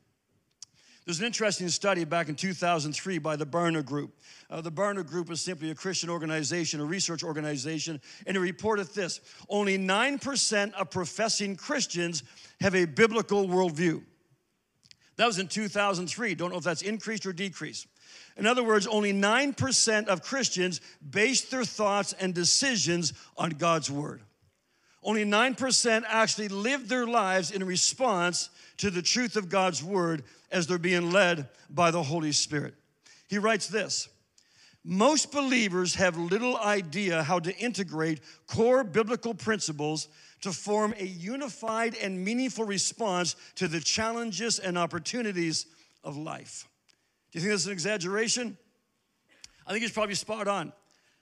There's 1.09 1.21
an 1.21 1.25
interesting 1.25 1.71
study 1.71 2.05
back 2.05 2.29
in 2.29 2.35
2003 2.35 3.17
by 3.17 3.35
the 3.37 3.47
Barna 3.47 3.83
Group. 3.83 4.15
Uh, 4.51 4.61
the 4.61 4.71
Barna 4.71 5.07
Group 5.07 5.31
is 5.31 5.41
simply 5.41 5.71
a 5.71 5.75
Christian 5.75 6.11
organization, 6.11 6.81
a 6.81 6.85
research 6.85 7.25
organization, 7.25 7.99
and 8.27 8.37
it 8.37 8.41
reported 8.41 8.89
this 8.89 9.23
only 9.49 9.79
9% 9.79 10.75
of 10.75 10.91
professing 10.91 11.57
Christians 11.57 12.25
have 12.61 12.75
a 12.75 12.85
biblical 12.85 13.49
worldview. 13.49 14.03
That 15.17 15.25
was 15.25 15.39
in 15.39 15.49
2003. 15.49 16.35
Don't 16.35 16.51
know 16.51 16.59
if 16.59 16.65
that's 16.65 16.83
increased 16.83 17.25
or 17.25 17.33
decreased. 17.33 17.87
In 18.37 18.47
other 18.47 18.63
words, 18.63 18.87
only 18.87 19.15
9% 19.15 20.09
of 20.09 20.21
Christians 20.21 20.83
base 21.09 21.41
their 21.49 21.65
thoughts 21.65 22.13
and 22.21 22.35
decisions 22.35 23.15
on 23.39 23.53
God's 23.53 23.91
word. 23.91 24.21
Only 25.09 25.25
9% 25.25 26.05
actually 26.07 26.49
live 26.49 26.87
their 26.87 27.07
lives 27.07 27.51
in 27.51 27.65
response 27.65 28.51
to 28.77 28.91
the 28.91 29.01
truth 29.01 29.37
of 29.37 29.49
God's 29.49 29.83
word 29.83 30.23
as 30.53 30.67
they're 30.67 30.77
being 30.77 31.11
led 31.11 31.49
by 31.71 31.91
the 31.91 32.03
Holy 32.03 32.31
Spirit. 32.31 32.75
He 33.27 33.39
writes 33.39 33.69
this 33.69 34.11
Most 34.85 35.33
believers 35.33 35.95
have 35.95 36.19
little 36.19 36.59
idea 36.59 37.23
how 37.23 37.39
to 37.39 37.57
integrate 37.57 38.21
core 38.47 38.85
biblical 38.85 39.33
principles 39.33 40.09
to 40.43 40.53
form 40.53 40.93
a 40.99 41.07
unified 41.07 41.97
and 42.03 42.23
meaningful 42.23 42.67
response 42.67 43.35
to 43.55 43.67
the 43.67 43.81
challenges 43.81 44.59
and 44.59 44.77
opportunities 44.77 45.65
of 46.05 46.19
life. 46.19 46.69
Do 47.33 47.39
you 47.39 47.41
think 47.41 47.53
that's 47.55 47.65
an 47.65 47.73
exaggeration? 47.73 48.59
I 49.67 49.73
think 49.73 49.85
it's 49.85 49.95
probably 49.95 50.17
spot 50.17 50.49
on 50.49 50.75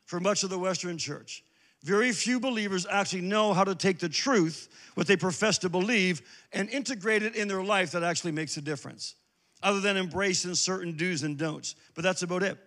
for 0.06 0.18
much 0.18 0.42
of 0.42 0.50
the 0.50 0.58
Western 0.58 0.98
church. 0.98 1.44
Very 1.86 2.10
few 2.10 2.40
believers 2.40 2.84
actually 2.90 3.20
know 3.20 3.54
how 3.54 3.62
to 3.62 3.76
take 3.76 4.00
the 4.00 4.08
truth, 4.08 4.68
what 4.94 5.06
they 5.06 5.16
profess 5.16 5.56
to 5.58 5.68
believe, 5.68 6.20
and 6.52 6.68
integrate 6.68 7.22
it 7.22 7.36
in 7.36 7.46
their 7.46 7.62
life 7.62 7.92
that 7.92 8.02
actually 8.02 8.32
makes 8.32 8.56
a 8.56 8.60
difference, 8.60 9.14
other 9.62 9.78
than 9.78 9.96
embracing 9.96 10.56
certain 10.56 10.96
do's 10.96 11.22
and 11.22 11.38
don'ts. 11.38 11.76
But 11.94 12.02
that's 12.02 12.22
about 12.22 12.42
it. 12.42 12.58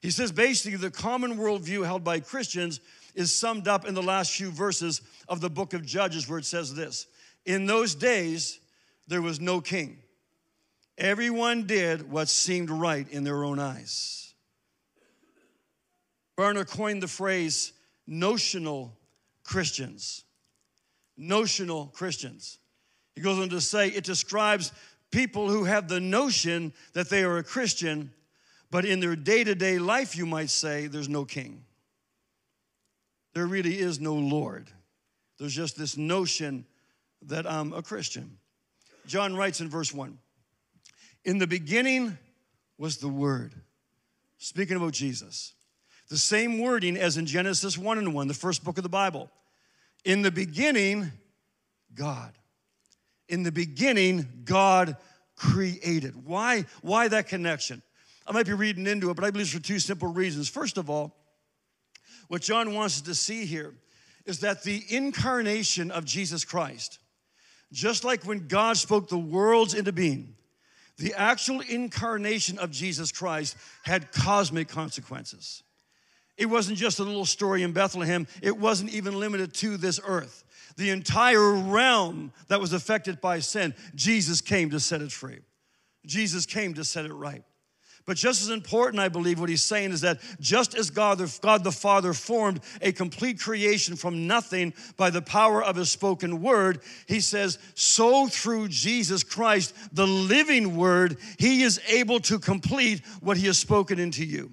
He 0.00 0.12
says 0.12 0.30
basically 0.30 0.76
the 0.76 0.92
common 0.92 1.38
worldview 1.38 1.84
held 1.84 2.04
by 2.04 2.20
Christians 2.20 2.78
is 3.16 3.34
summed 3.34 3.66
up 3.66 3.84
in 3.84 3.94
the 3.94 4.02
last 4.02 4.30
few 4.30 4.52
verses 4.52 5.00
of 5.28 5.40
the 5.40 5.50
book 5.50 5.74
of 5.74 5.84
Judges, 5.84 6.28
where 6.28 6.38
it 6.38 6.44
says 6.44 6.72
this 6.72 7.08
In 7.44 7.66
those 7.66 7.96
days, 7.96 8.60
there 9.08 9.22
was 9.22 9.40
no 9.40 9.60
king. 9.60 9.98
Everyone 10.96 11.66
did 11.66 12.08
what 12.08 12.28
seemed 12.28 12.70
right 12.70 13.08
in 13.10 13.24
their 13.24 13.42
own 13.42 13.58
eyes. 13.58 14.34
Barna 16.38 16.64
coined 16.64 17.02
the 17.02 17.08
phrase 17.08 17.72
notional 18.06 18.96
Christians. 19.44 20.24
Notional 21.16 21.86
Christians. 21.86 22.58
He 23.14 23.20
goes 23.20 23.38
on 23.38 23.50
to 23.50 23.60
say 23.60 23.88
it 23.88 24.04
describes 24.04 24.72
people 25.10 25.48
who 25.48 25.64
have 25.64 25.88
the 25.88 26.00
notion 26.00 26.72
that 26.94 27.10
they 27.10 27.22
are 27.22 27.38
a 27.38 27.44
Christian, 27.44 28.12
but 28.70 28.84
in 28.84 29.00
their 29.00 29.14
day 29.14 29.44
to 29.44 29.54
day 29.54 29.78
life, 29.78 30.16
you 30.16 30.26
might 30.26 30.50
say, 30.50 30.86
there's 30.86 31.08
no 31.08 31.24
king. 31.24 31.64
There 33.34 33.46
really 33.46 33.78
is 33.78 34.00
no 34.00 34.14
Lord. 34.14 34.70
There's 35.38 35.54
just 35.54 35.76
this 35.76 35.96
notion 35.96 36.66
that 37.26 37.46
I'm 37.46 37.72
a 37.72 37.82
Christian. 37.82 38.38
John 39.06 39.36
writes 39.36 39.60
in 39.60 39.68
verse 39.68 39.92
1 39.92 40.18
In 41.24 41.38
the 41.38 41.46
beginning 41.46 42.18
was 42.78 42.98
the 42.98 43.08
Word, 43.08 43.54
speaking 44.38 44.76
about 44.76 44.92
Jesus. 44.92 45.54
The 46.12 46.18
same 46.18 46.58
wording 46.58 46.98
as 46.98 47.16
in 47.16 47.24
Genesis 47.24 47.78
1 47.78 47.96
and 47.96 48.12
1, 48.12 48.28
the 48.28 48.34
first 48.34 48.62
book 48.62 48.76
of 48.76 48.82
the 48.82 48.90
Bible. 48.90 49.30
In 50.04 50.20
the 50.20 50.30
beginning, 50.30 51.10
God. 51.94 52.36
In 53.30 53.44
the 53.44 53.50
beginning, 53.50 54.42
God 54.44 54.98
created. 55.36 56.26
Why, 56.26 56.66
why 56.82 57.08
that 57.08 57.28
connection? 57.28 57.80
I 58.26 58.32
might 58.32 58.44
be 58.44 58.52
reading 58.52 58.86
into 58.86 59.08
it, 59.08 59.14
but 59.14 59.24
I 59.24 59.30
believe 59.30 59.46
it's 59.46 59.54
for 59.54 59.62
two 59.62 59.78
simple 59.78 60.12
reasons. 60.12 60.50
First 60.50 60.76
of 60.76 60.90
all, 60.90 61.16
what 62.28 62.42
John 62.42 62.74
wants 62.74 62.96
us 62.96 63.02
to 63.04 63.14
see 63.14 63.46
here 63.46 63.72
is 64.26 64.40
that 64.40 64.64
the 64.64 64.84
incarnation 64.90 65.90
of 65.90 66.04
Jesus 66.04 66.44
Christ, 66.44 66.98
just 67.72 68.04
like 68.04 68.24
when 68.24 68.48
God 68.48 68.76
spoke 68.76 69.08
the 69.08 69.16
worlds 69.16 69.72
into 69.72 69.92
being, 69.92 70.34
the 70.98 71.14
actual 71.14 71.62
incarnation 71.62 72.58
of 72.58 72.70
Jesus 72.70 73.12
Christ 73.12 73.56
had 73.82 74.12
cosmic 74.12 74.68
consequences. 74.68 75.62
It 76.36 76.46
wasn't 76.46 76.78
just 76.78 76.98
a 76.98 77.04
little 77.04 77.26
story 77.26 77.62
in 77.62 77.72
Bethlehem, 77.72 78.26
it 78.40 78.56
wasn't 78.56 78.92
even 78.92 79.18
limited 79.18 79.54
to 79.54 79.76
this 79.76 80.00
earth. 80.04 80.44
The 80.76 80.90
entire 80.90 81.52
realm 81.52 82.32
that 82.48 82.60
was 82.60 82.72
affected 82.72 83.20
by 83.20 83.40
sin, 83.40 83.74
Jesus 83.94 84.40
came 84.40 84.70
to 84.70 84.80
set 84.80 85.02
it 85.02 85.12
free. 85.12 85.40
Jesus 86.06 86.46
came 86.46 86.74
to 86.74 86.84
set 86.84 87.04
it 87.04 87.12
right. 87.12 87.44
But 88.04 88.16
just 88.16 88.42
as 88.42 88.48
important, 88.48 89.00
I 89.00 89.08
believe, 89.08 89.38
what 89.38 89.48
he's 89.48 89.62
saying 89.62 89.92
is 89.92 90.00
that 90.00 90.20
just 90.40 90.74
as 90.74 90.90
God 90.90 91.18
the, 91.18 91.38
God 91.40 91.62
the 91.62 91.70
Father 91.70 92.12
formed 92.12 92.60
a 92.80 92.90
complete 92.90 93.38
creation 93.38 93.94
from 93.94 94.26
nothing 94.26 94.74
by 94.96 95.10
the 95.10 95.22
power 95.22 95.62
of 95.62 95.76
his 95.76 95.90
spoken 95.90 96.42
word, 96.42 96.80
he 97.06 97.20
says, 97.20 97.58
so 97.74 98.26
through 98.26 98.68
Jesus 98.68 99.22
Christ, 99.22 99.74
the 99.94 100.06
living 100.06 100.76
word, 100.76 101.18
he 101.38 101.62
is 101.62 101.80
able 101.86 102.18
to 102.20 102.40
complete 102.40 103.02
what 103.20 103.36
he 103.36 103.46
has 103.46 103.58
spoken 103.58 104.00
into 104.00 104.24
you. 104.24 104.50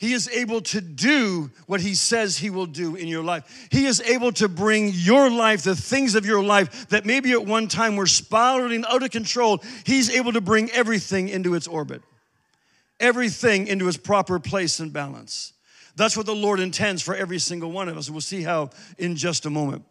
He 0.00 0.14
is 0.14 0.30
able 0.30 0.62
to 0.62 0.80
do 0.80 1.50
what 1.66 1.82
He 1.82 1.94
says 1.94 2.38
He 2.38 2.48
will 2.48 2.64
do 2.64 2.96
in 2.96 3.06
your 3.06 3.22
life. 3.22 3.68
He 3.70 3.84
is 3.84 4.00
able 4.00 4.32
to 4.32 4.48
bring 4.48 4.92
your 4.94 5.30
life, 5.30 5.62
the 5.62 5.76
things 5.76 6.14
of 6.14 6.24
your 6.24 6.42
life 6.42 6.88
that 6.88 7.04
maybe 7.04 7.32
at 7.32 7.44
one 7.44 7.68
time 7.68 7.96
were 7.96 8.06
spiraling 8.06 8.86
out 8.86 9.02
of 9.02 9.10
control, 9.10 9.62
He's 9.84 10.08
able 10.08 10.32
to 10.32 10.40
bring 10.40 10.70
everything 10.70 11.28
into 11.28 11.54
its 11.54 11.68
orbit, 11.68 12.00
everything 12.98 13.66
into 13.66 13.86
its 13.88 13.98
proper 13.98 14.40
place 14.40 14.80
and 14.80 14.90
balance. 14.90 15.52
That's 15.96 16.16
what 16.16 16.24
the 16.24 16.34
Lord 16.34 16.60
intends 16.60 17.02
for 17.02 17.14
every 17.14 17.38
single 17.38 17.70
one 17.70 17.90
of 17.90 17.98
us. 17.98 18.08
We'll 18.08 18.22
see 18.22 18.42
how 18.42 18.70
in 18.96 19.16
just 19.16 19.44
a 19.44 19.50
moment. 19.50 19.84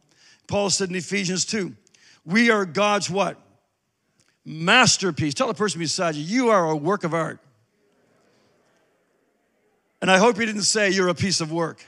Paul 0.48 0.72
said 0.72 0.90
in 0.90 0.96
Ephesians 0.96 1.46
2, 1.46 1.72
we 2.26 2.50
are 2.50 2.66
God's 2.66 3.12
what? 3.12 3.40
Masterpiece. 4.44 5.36
Tell 5.36 5.46
the 5.46 5.54
person 5.54 5.78
beside 5.78 6.16
you, 6.16 6.24
you 6.24 6.50
are 6.50 6.72
a 6.72 6.76
work 6.76 7.04
of 7.04 7.14
art. 7.14 7.40
And 10.02 10.10
I 10.10 10.18
hope 10.18 10.38
he 10.38 10.46
didn't 10.46 10.64
say 10.64 10.90
you're 10.90 11.10
a 11.10 11.16
piece 11.16 11.42
of 11.42 11.52
work. 11.52 11.86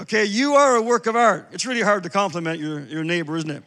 Okay, 0.00 0.24
you 0.24 0.54
are 0.54 0.76
a 0.76 0.82
work 0.82 1.06
of 1.06 1.14
art. 1.14 1.48
It's 1.52 1.66
really 1.66 1.82
hard 1.82 2.02
to 2.02 2.10
compliment 2.10 2.58
your, 2.58 2.80
your 2.80 3.04
neighbor, 3.04 3.36
isn't 3.36 3.50
it? 3.50 3.62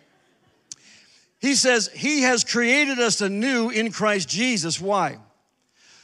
He 1.39 1.55
says, 1.55 1.89
He 1.93 2.23
has 2.23 2.43
created 2.43 2.99
us 2.99 3.21
anew 3.21 3.69
in 3.69 3.91
Christ 3.91 4.27
Jesus. 4.27 4.81
Why? 4.81 5.19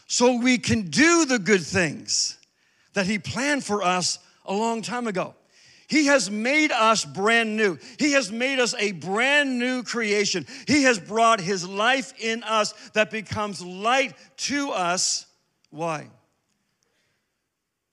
So 0.07 0.37
we 0.37 0.59
can 0.59 0.89
do 0.89 1.25
the 1.25 1.39
good 1.39 1.63
things 1.63 2.37
that 2.93 3.05
He 3.05 3.19
planned 3.19 3.63
for 3.63 3.83
us 3.83 4.19
a 4.45 4.53
long 4.53 4.81
time 4.81 5.07
ago. 5.07 5.35
He 5.87 6.05
has 6.05 6.31
made 6.31 6.71
us 6.71 7.03
brand 7.03 7.57
new. 7.57 7.77
He 7.99 8.13
has 8.13 8.31
made 8.31 8.59
us 8.59 8.73
a 8.79 8.93
brand 8.93 9.59
new 9.59 9.83
creation. 9.83 10.45
He 10.67 10.83
has 10.83 10.99
brought 10.99 11.41
His 11.41 11.67
life 11.67 12.13
in 12.19 12.43
us 12.43 12.73
that 12.93 13.11
becomes 13.11 13.63
light 13.63 14.13
to 14.37 14.69
us 14.71 15.25
why? 15.73 16.07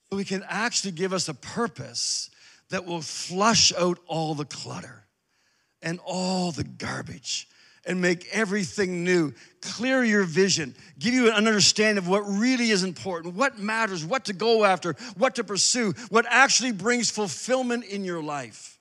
So 0.09 0.17
he 0.17 0.25
can 0.25 0.43
actually 0.47 0.91
give 0.91 1.13
us 1.13 1.27
a 1.29 1.33
purpose 1.33 2.29
that 2.69 2.85
will 2.85 3.01
flush 3.01 3.73
out 3.73 3.97
all 4.07 4.35
the 4.35 4.45
clutter 4.45 5.03
and 5.81 5.99
all 6.05 6.51
the 6.51 6.63
garbage 6.63 7.47
and 7.85 7.99
make 7.99 8.27
everything 8.31 9.03
new. 9.03 9.33
Clear 9.61 10.03
your 10.03 10.23
vision, 10.23 10.75
give 10.99 11.15
you 11.15 11.29
an 11.29 11.33
understanding 11.33 11.97
of 11.97 12.07
what 12.07 12.21
really 12.21 12.69
is 12.69 12.83
important, 12.83 13.33
what 13.33 13.57
matters, 13.57 14.05
what 14.05 14.25
to 14.25 14.33
go 14.33 14.63
after, 14.63 14.93
what 15.17 15.35
to 15.35 15.43
pursue, 15.43 15.93
what 16.09 16.25
actually 16.29 16.73
brings 16.73 17.09
fulfillment 17.09 17.83
in 17.85 18.05
your 18.05 18.21
life. 18.21 18.77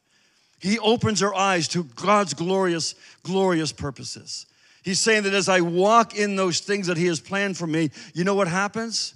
He 0.58 0.78
opens 0.78 1.22
our 1.22 1.34
eyes 1.34 1.68
to 1.68 1.84
God's 1.84 2.34
glorious, 2.34 2.94
glorious 3.22 3.72
purposes. 3.72 4.44
He's 4.82 5.00
saying 5.00 5.24
that 5.24 5.34
as 5.34 5.48
I 5.48 5.60
walk 5.60 6.14
in 6.14 6.36
those 6.36 6.60
things 6.60 6.86
that 6.86 6.96
He 6.96 7.06
has 7.06 7.20
planned 7.20 7.56
for 7.56 7.66
me, 7.66 7.90
you 8.14 8.24
know 8.24 8.34
what 8.34 8.48
happens? 8.48 9.14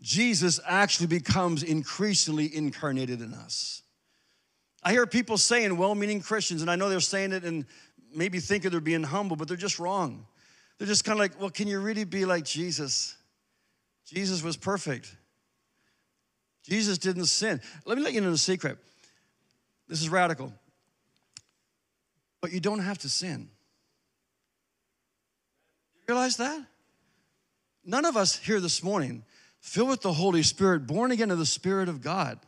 Jesus 0.00 0.58
actually 0.66 1.08
becomes 1.08 1.62
increasingly 1.62 2.54
incarnated 2.54 3.20
in 3.20 3.34
us. 3.34 3.82
I 4.82 4.92
hear 4.92 5.06
people 5.06 5.36
saying, 5.36 5.76
well 5.76 5.94
meaning 5.94 6.20
Christians, 6.20 6.62
and 6.62 6.70
I 6.70 6.76
know 6.76 6.88
they're 6.88 7.00
saying 7.00 7.32
it 7.32 7.44
and 7.44 7.66
maybe 8.14 8.40
thinking 8.40 8.70
they're 8.70 8.80
being 8.80 9.02
humble, 9.02 9.36
but 9.36 9.46
they're 9.46 9.56
just 9.56 9.78
wrong. 9.78 10.26
They're 10.78 10.86
just 10.86 11.04
kind 11.04 11.18
of 11.18 11.20
like, 11.20 11.38
well, 11.38 11.50
can 11.50 11.68
you 11.68 11.78
really 11.80 12.04
be 12.04 12.24
like 12.24 12.44
Jesus? 12.44 13.16
Jesus 14.06 14.42
was 14.42 14.56
perfect. 14.56 15.14
Jesus 16.62 16.96
didn't 16.96 17.26
sin. 17.26 17.60
Let 17.84 17.98
me 17.98 18.04
let 18.04 18.14
you 18.14 18.20
know 18.22 18.30
the 18.30 18.38
secret. 18.38 18.78
This 19.88 20.00
is 20.00 20.08
radical. 20.08 20.52
But 22.40 22.52
you 22.52 22.60
don't 22.60 22.78
have 22.78 22.98
to 22.98 23.08
sin. 23.08 23.50
Realize 26.10 26.38
that? 26.38 26.66
None 27.84 28.04
of 28.04 28.16
us 28.16 28.36
here 28.36 28.58
this 28.58 28.82
morning, 28.82 29.22
filled 29.60 29.90
with 29.90 30.00
the 30.00 30.12
Holy 30.12 30.42
Spirit, 30.42 30.84
born 30.84 31.12
again 31.12 31.30
of 31.30 31.38
the 31.38 31.46
Spirit 31.46 31.88
of 31.88 32.00
God, 32.00 32.40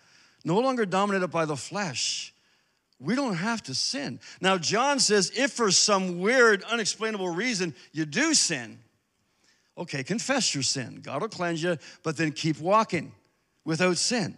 no 0.45 0.59
longer 0.59 0.85
dominated 0.85 1.28
by 1.28 1.45
the 1.45 1.54
flesh. 1.54 2.35
We 2.99 3.14
don't 3.14 3.37
have 3.37 3.62
to 3.62 3.75
sin. 3.75 4.19
Now, 4.40 4.59
John 4.59 4.99
says 4.99 5.31
if 5.37 5.52
for 5.52 5.71
some 5.71 6.19
weird, 6.19 6.64
unexplainable 6.64 7.28
reason 7.28 7.73
you 7.92 8.04
do 8.04 8.35
sin, 8.35 8.81
okay, 9.78 10.02
confess 10.02 10.57
your 10.57 10.64
sin. 10.64 11.00
God 11.00 11.23
will 11.23 11.28
cleanse 11.28 11.62
you, 11.62 11.78
but 12.02 12.16
then 12.16 12.33
keep 12.33 12.59
walking 12.59 13.12
without 13.64 13.97
sin. 13.97 14.37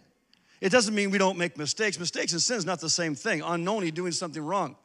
It 0.61 0.69
doesn't 0.69 0.93
mean 0.93 1.09
we 1.09 1.17
don't 1.17 1.39
make 1.39 1.57
mistakes. 1.57 1.97
Mistakes 1.97 2.31
and 2.31 2.41
sin 2.43 2.57
is 2.57 2.65
not 2.65 2.79
the 2.79 2.91
same 2.91 3.15
thing. 3.15 3.41
Unknowingly 3.41 3.89
doing 3.89 4.11
something 4.11 4.45
wrong. 4.45 4.75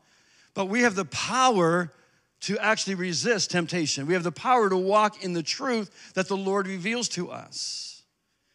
But 0.55 0.71
we 0.71 0.81
have 0.81 0.95
the 0.95 1.05
power 1.05 1.93
to 2.41 2.59
actually 2.59 2.95
resist 2.95 3.51
temptation. 3.51 4.07
We 4.07 4.15
have 4.15 4.23
the 4.23 4.33
power 4.33 4.69
to 4.69 4.77
walk 4.77 5.23
in 5.23 5.33
the 5.33 5.43
truth 5.43 6.13
that 6.15 6.29
the 6.29 6.37
Lord 6.37 6.67
reveals 6.67 7.09
to 7.11 7.31
us. 7.31 8.03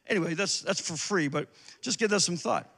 Anyway, 0.08 0.34
that's, 0.34 0.62
that's 0.62 0.82
for 0.82 0.98
free, 0.98 1.28
but 1.28 1.48
just 1.82 2.00
give 2.00 2.10
that 2.10 2.22
some 2.22 2.38
thought. 2.38 2.70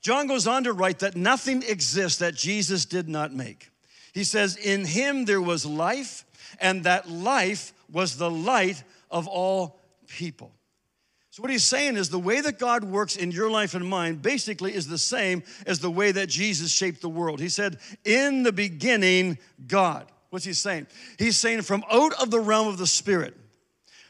John 0.00 0.26
goes 0.26 0.46
on 0.46 0.64
to 0.64 0.72
write 0.72 1.00
that 1.00 1.16
nothing 1.16 1.62
exists 1.62 2.18
that 2.20 2.34
Jesus 2.34 2.86
did 2.86 3.08
not 3.08 3.34
make. 3.34 3.70
He 4.12 4.24
says, 4.24 4.56
In 4.56 4.84
him 4.84 5.26
there 5.26 5.42
was 5.42 5.66
life, 5.66 6.24
and 6.60 6.84
that 6.84 7.08
life 7.08 7.72
was 7.90 8.16
the 8.16 8.30
light 8.30 8.82
of 9.10 9.28
all 9.28 9.78
people. 10.06 10.52
So, 11.40 11.44
what 11.44 11.50
he's 11.50 11.64
saying 11.64 11.96
is 11.96 12.10
the 12.10 12.18
way 12.18 12.42
that 12.42 12.58
God 12.58 12.84
works 12.84 13.16
in 13.16 13.30
your 13.30 13.50
life 13.50 13.72
and 13.72 13.88
mine 13.88 14.16
basically 14.16 14.74
is 14.74 14.86
the 14.86 14.98
same 14.98 15.42
as 15.66 15.78
the 15.78 15.90
way 15.90 16.12
that 16.12 16.28
Jesus 16.28 16.70
shaped 16.70 17.00
the 17.00 17.08
world. 17.08 17.40
He 17.40 17.48
said, 17.48 17.78
In 18.04 18.42
the 18.42 18.52
beginning, 18.52 19.38
God. 19.66 20.04
What's 20.28 20.44
he 20.44 20.52
saying? 20.52 20.86
He's 21.18 21.38
saying, 21.38 21.62
from 21.62 21.82
out 21.90 22.12
of 22.20 22.30
the 22.30 22.40
realm 22.40 22.68
of 22.68 22.76
the 22.76 22.86
Spirit, 22.86 23.34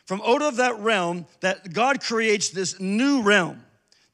from 0.07 0.21
out 0.23 0.43
of 0.43 0.57
that 0.57 0.81
realm, 0.81 1.25
that 1.39 1.73
God 1.73 2.03
creates 2.03 2.51
this 2.51 2.81
new 2.81 3.23
realm 3.23 3.63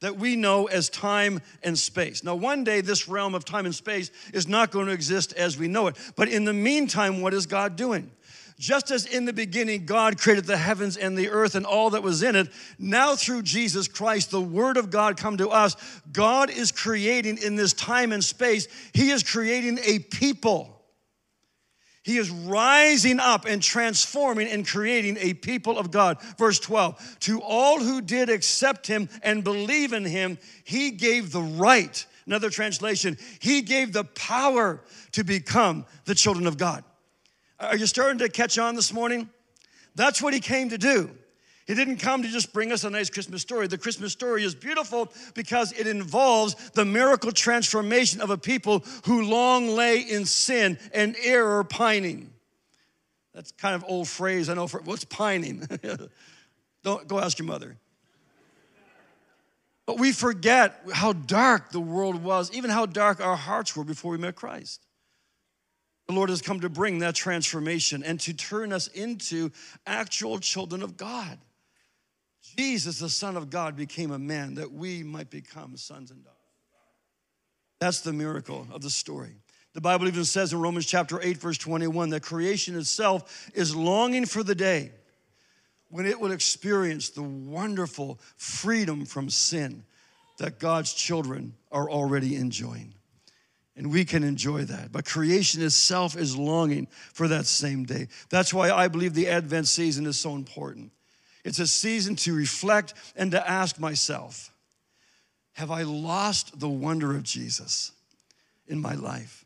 that 0.01 0.17
we 0.17 0.35
know 0.35 0.67
as 0.67 0.87
time 0.87 1.41
and 1.63 1.75
space. 1.75 2.23
Now, 2.23 2.35
one 2.35 2.63
day, 2.63 2.81
this 2.81 3.07
realm 3.07 3.33
of 3.33 3.43
time 3.45 3.65
and 3.65 3.73
space 3.73 4.11
is 4.31 4.47
not 4.47 4.69
going 4.69 4.85
to 4.85 4.93
exist 4.93 5.33
as 5.33 5.57
we 5.57 5.67
know 5.67 5.87
it. 5.87 5.95
But 6.15 6.29
in 6.29 6.45
the 6.45 6.53
meantime, 6.53 7.21
what 7.21 7.33
is 7.33 7.47
God 7.47 7.75
doing? 7.75 8.11
Just 8.59 8.89
as 8.89 9.05
in 9.05 9.25
the 9.25 9.33
beginning 9.33 9.85
God 9.85 10.19
created 10.19 10.45
the 10.45 10.57
heavens 10.57 10.97
and 10.97 11.15
the 11.15 11.29
earth 11.29 11.53
and 11.53 11.65
all 11.65 11.91
that 11.91 12.01
was 12.01 12.23
in 12.23 12.35
it, 12.35 12.47
now 12.79 13.15
through 13.15 13.43
Jesus 13.43 13.87
Christ, 13.87 14.31
the 14.31 14.41
Word 14.41 14.77
of 14.77 14.89
God 14.89 15.15
come 15.15 15.37
to 15.37 15.49
us. 15.49 15.75
God 16.11 16.49
is 16.49 16.71
creating 16.71 17.37
in 17.37 17.55
this 17.55 17.73
time 17.73 18.11
and 18.11 18.23
space, 18.23 18.67
He 18.93 19.11
is 19.11 19.21
creating 19.21 19.77
a 19.83 19.99
people. 19.99 20.73
He 22.01 22.17
is 22.17 22.29
rising 22.29 23.19
up 23.19 23.45
and 23.45 23.61
transforming 23.61 24.47
and 24.47 24.65
creating 24.65 25.17
a 25.19 25.33
people 25.33 25.77
of 25.77 25.91
God. 25.91 26.19
Verse 26.39 26.57
12 26.57 27.17
To 27.21 27.41
all 27.41 27.79
who 27.79 28.01
did 28.01 28.29
accept 28.29 28.87
Him 28.87 29.07
and 29.21 29.43
believe 29.43 29.93
in 29.93 30.05
Him, 30.05 30.39
He 30.63 30.91
gave 30.91 31.31
the 31.31 31.41
right. 31.41 32.05
Another 32.25 32.49
translation, 32.49 33.17
He 33.39 33.61
gave 33.61 33.93
the 33.93 34.05
power 34.05 34.81
to 35.11 35.23
become 35.23 35.85
the 36.05 36.15
children 36.15 36.47
of 36.47 36.57
God. 36.57 36.83
Are 37.59 37.75
you 37.75 37.87
starting 37.87 38.19
to 38.19 38.29
catch 38.29 38.57
on 38.57 38.75
this 38.75 38.93
morning? 38.93 39.29
That's 39.95 40.21
what 40.21 40.33
he 40.33 40.39
came 40.39 40.69
to 40.69 40.77
do. 40.77 41.09
He 41.65 41.75
didn't 41.75 41.97
come 41.97 42.21
to 42.21 42.29
just 42.29 42.53
bring 42.53 42.71
us 42.71 42.85
a 42.85 42.89
nice 42.89 43.09
Christmas 43.09 43.41
story. 43.41 43.67
The 43.67 43.77
Christmas 43.77 44.13
story 44.13 44.43
is 44.45 44.55
beautiful 44.55 45.11
because 45.33 45.73
it 45.73 45.85
involves 45.85 46.55
the 46.71 46.85
miracle 46.85 47.33
transformation 47.33 48.21
of 48.21 48.29
a 48.29 48.37
people 48.37 48.85
who 49.05 49.23
long 49.23 49.67
lay 49.67 49.99
in 49.99 50.25
sin 50.25 50.79
and 50.93 51.15
error 51.21 51.63
pining. 51.65 52.31
That's 53.33 53.51
kind 53.51 53.75
of 53.75 53.83
old 53.85 54.07
phrase. 54.07 54.47
I 54.47 54.53
know 54.53 54.67
for 54.67 54.81
what's 54.81 55.03
pining. 55.03 55.67
Don't 56.83 57.07
go 57.07 57.19
ask 57.19 57.37
your 57.37 57.47
mother. 57.47 57.75
But 59.85 59.99
we 59.99 60.13
forget 60.13 60.81
how 60.93 61.11
dark 61.11 61.71
the 61.71 61.81
world 61.81 62.23
was, 62.23 62.49
even 62.51 62.69
how 62.69 62.85
dark 62.85 63.19
our 63.19 63.35
hearts 63.35 63.75
were 63.75 63.83
before 63.83 64.11
we 64.11 64.17
met 64.17 64.35
Christ. 64.35 64.86
The 66.07 66.13
Lord 66.13 66.29
has 66.29 66.41
come 66.41 66.61
to 66.61 66.69
bring 66.69 66.99
that 66.99 67.15
transformation 67.15 68.01
and 68.01 68.19
to 68.21 68.33
turn 68.33 68.71
us 68.71 68.87
into 68.87 69.51
actual 69.85 70.39
children 70.39 70.81
of 70.81 70.95
God. 70.95 71.37
Jesus, 72.55 72.99
the 72.99 73.09
Son 73.09 73.35
of 73.35 73.49
God, 73.49 73.75
became 73.75 74.11
a 74.11 74.19
man 74.19 74.55
that 74.55 74.71
we 74.71 75.03
might 75.03 75.29
become 75.29 75.75
sons 75.75 76.11
and 76.11 76.23
daughters. 76.23 76.37
That's 77.79 78.01
the 78.01 78.13
miracle 78.13 78.67
of 78.71 78.81
the 78.81 78.89
story. 78.89 79.35
The 79.73 79.81
Bible 79.81 80.07
even 80.07 80.23
says 80.23 80.53
in 80.53 80.61
Romans 80.61 80.85
chapter 80.85 81.19
8, 81.21 81.37
verse 81.37 81.57
21, 81.57 82.09
that 82.09 82.23
creation 82.23 82.77
itself 82.77 83.49
is 83.53 83.75
longing 83.75 84.25
for 84.25 84.43
the 84.43 84.55
day 84.55 84.91
when 85.89 86.05
it 86.05 86.19
will 86.19 86.31
experience 86.31 87.09
the 87.09 87.21
wonderful 87.21 88.19
freedom 88.37 89.05
from 89.05 89.29
sin 89.29 89.83
that 90.39 90.57
God's 90.57 90.93
children 90.93 91.53
are 91.71 91.89
already 91.89 92.35
enjoying 92.35 92.93
and 93.77 93.91
we 93.91 94.03
can 94.03 94.23
enjoy 94.23 94.63
that. 94.63 94.91
But 94.91 95.05
creation 95.05 95.61
itself 95.61 96.17
is 96.17 96.35
longing 96.35 96.87
for 97.13 97.27
that 97.27 97.45
same 97.45 97.85
day. 97.85 98.07
That's 98.29 98.53
why 98.53 98.71
I 98.71 98.87
believe 98.87 99.13
the 99.13 99.27
Advent 99.27 99.67
season 99.67 100.07
is 100.07 100.19
so 100.19 100.35
important. 100.35 100.91
It's 101.45 101.59
a 101.59 101.67
season 101.67 102.15
to 102.17 102.35
reflect 102.35 102.95
and 103.15 103.31
to 103.31 103.49
ask 103.49 103.79
myself 103.79 104.51
Have 105.53 105.71
I 105.71 105.83
lost 105.83 106.59
the 106.59 106.67
wonder 106.67 107.15
of 107.15 107.23
Jesus 107.23 107.91
in 108.67 108.81
my 108.81 108.95
life? 108.95 109.45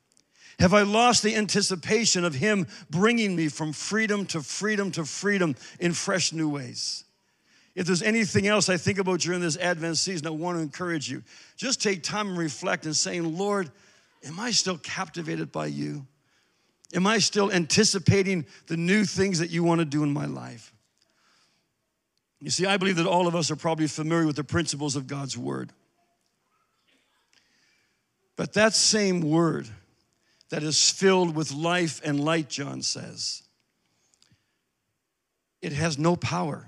Have 0.59 0.73
I 0.73 0.83
lost 0.83 1.23
the 1.23 1.35
anticipation 1.35 2.23
of 2.23 2.35
Him 2.35 2.67
bringing 2.89 3.35
me 3.35 3.49
from 3.49 3.73
freedom 3.73 4.25
to 4.27 4.41
freedom 4.41 4.91
to 4.91 5.03
freedom 5.03 5.55
in 5.79 5.91
fresh 5.91 6.31
new 6.31 6.47
ways? 6.47 7.03
If 7.75 7.85
there's 7.85 8.03
anything 8.03 8.47
else 8.47 8.69
I 8.69 8.77
think 8.77 8.97
about 8.97 9.21
during 9.21 9.41
this 9.41 9.57
Advent 9.57 9.97
season, 9.97 10.27
I 10.27 10.31
want 10.31 10.57
to 10.57 10.61
encourage 10.61 11.09
you. 11.09 11.23
Just 11.57 11.81
take 11.81 12.03
time 12.03 12.29
and 12.29 12.37
reflect 12.37 12.85
and 12.85 12.95
saying, 12.95 13.37
Lord, 13.37 13.71
Am 14.23 14.39
I 14.39 14.51
still 14.51 14.77
captivated 14.77 15.51
by 15.51 15.67
you? 15.67 16.05
Am 16.93 17.07
I 17.07 17.19
still 17.19 17.51
anticipating 17.51 18.45
the 18.67 18.77
new 18.77 19.05
things 19.05 19.39
that 19.39 19.49
you 19.49 19.63
want 19.63 19.79
to 19.79 19.85
do 19.85 20.03
in 20.03 20.11
my 20.11 20.25
life? 20.25 20.73
You 22.39 22.49
see, 22.49 22.65
I 22.65 22.77
believe 22.77 22.97
that 22.97 23.05
all 23.05 23.27
of 23.27 23.35
us 23.35 23.51
are 23.51 23.55
probably 23.55 23.87
familiar 23.87 24.25
with 24.25 24.35
the 24.35 24.43
principles 24.43 24.95
of 24.95 25.07
God's 25.07 25.37
word. 25.37 25.71
But 28.35 28.53
that 28.53 28.73
same 28.73 29.21
word 29.21 29.69
that 30.49 30.63
is 30.63 30.89
filled 30.89 31.35
with 31.35 31.53
life 31.53 32.01
and 32.03 32.19
light, 32.19 32.49
John 32.49 32.81
says, 32.81 33.43
it 35.61 35.71
has 35.73 35.97
no 35.97 36.15
power. 36.15 36.67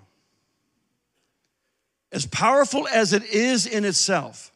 As 2.11 2.27
powerful 2.27 2.87
as 2.87 3.11
it 3.11 3.23
is 3.25 3.65
in 3.65 3.85
itself, 3.85 4.52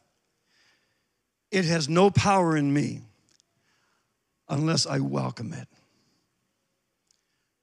it 1.50 1.64
has 1.64 1.88
no 1.88 2.10
power 2.10 2.56
in 2.56 2.72
me 2.72 3.00
unless 4.48 4.86
I 4.86 5.00
welcome 5.00 5.52
it, 5.52 5.68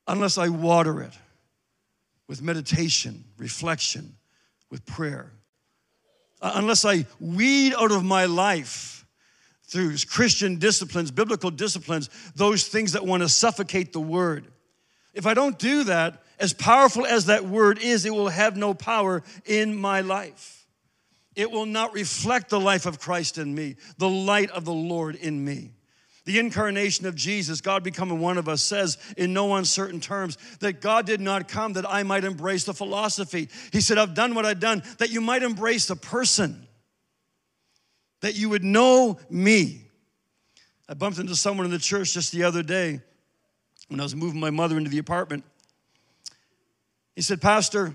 unless 0.08 0.38
I 0.38 0.50
water 0.50 1.02
it 1.02 1.14
with 2.28 2.42
meditation, 2.42 3.24
reflection, 3.38 4.16
with 4.70 4.86
prayer, 4.86 5.32
uh, 6.42 6.54
unless 6.56 6.86
I 6.86 7.06
weed 7.20 7.74
out 7.76 7.92
of 7.92 8.04
my 8.04 8.26
life 8.26 9.06
through 9.64 9.96
Christian 10.10 10.58
disciplines, 10.58 11.12
biblical 11.12 11.52
disciplines, 11.52 12.10
those 12.36 12.68
things 12.68 12.94
that 12.94 13.06
want 13.06 13.24
to 13.24 13.30
suffocate 13.30 13.94
the 13.94 14.00
word. 14.00 14.48
If 15.14 15.26
I 15.26 15.34
don't 15.34 15.58
do 15.58 15.86
that, 15.86 16.24
as 16.40 16.54
powerful 16.54 17.06
as 17.06 17.28
that 17.28 17.46
word 17.46 17.80
is, 17.80 18.06
it 18.06 18.14
will 18.14 18.30
have 18.30 18.58
no 18.58 18.74
power 18.74 19.24
in 19.46 19.76
my 19.76 20.02
life 20.02 20.65
it 21.36 21.52
will 21.52 21.66
not 21.66 21.94
reflect 21.94 22.50
the 22.50 22.60
life 22.60 22.86
of 22.86 23.00
Christ 23.00 23.38
in 23.38 23.54
me, 23.54 23.76
the 23.98 24.10
light 24.10 24.50
of 24.52 24.66
the 24.66 24.74
Lord 24.74 25.16
in 25.16 25.44
me. 25.44 25.72
The 26.26 26.40
incarnation 26.40 27.06
of 27.06 27.14
Jesus, 27.14 27.62
God 27.62 27.84
becoming 27.84 28.20
one 28.20 28.40
of 28.40 28.50
us, 28.50 28.64
says 28.64 28.98
in 29.16 29.32
no 29.32 29.54
uncertain 29.56 30.00
terms 30.00 30.38
that 30.60 30.82
God 30.82 31.06
did 31.06 31.22
not 31.22 31.48
come 31.48 31.74
that 31.74 31.88
I 31.88 32.02
might 32.02 32.24
embrace 32.24 32.64
the 32.64 32.74
philosophy. 32.74 33.48
He 33.72 33.80
said, 33.80 34.00
I've 34.00 34.16
done 34.16 34.34
what 34.34 34.44
I've 34.44 34.60
done, 34.60 34.82
that 34.98 35.12
you 35.12 35.22
might 35.22 35.44
embrace 35.44 35.86
the 35.86 35.96
person, 35.96 36.68
that 38.22 38.36
you 38.36 38.50
would 38.50 38.64
know 38.64 39.20
me. 39.30 39.84
I 40.90 40.96
bumped 40.96 41.20
into 41.20 41.36
someone 41.36 41.66
in 41.66 41.72
the 41.72 41.78
church 41.78 42.14
just 42.14 42.32
the 42.32 42.44
other 42.44 42.64
day 42.64 43.02
when 43.90 44.00
I 44.00 44.04
was 44.04 44.16
moving 44.16 44.40
my 44.40 44.50
mother 44.50 44.78
into 44.78 44.90
the 44.90 44.98
apartment. 44.98 45.44
He 47.16 47.22
said, 47.22 47.40
Pastor, 47.40 47.94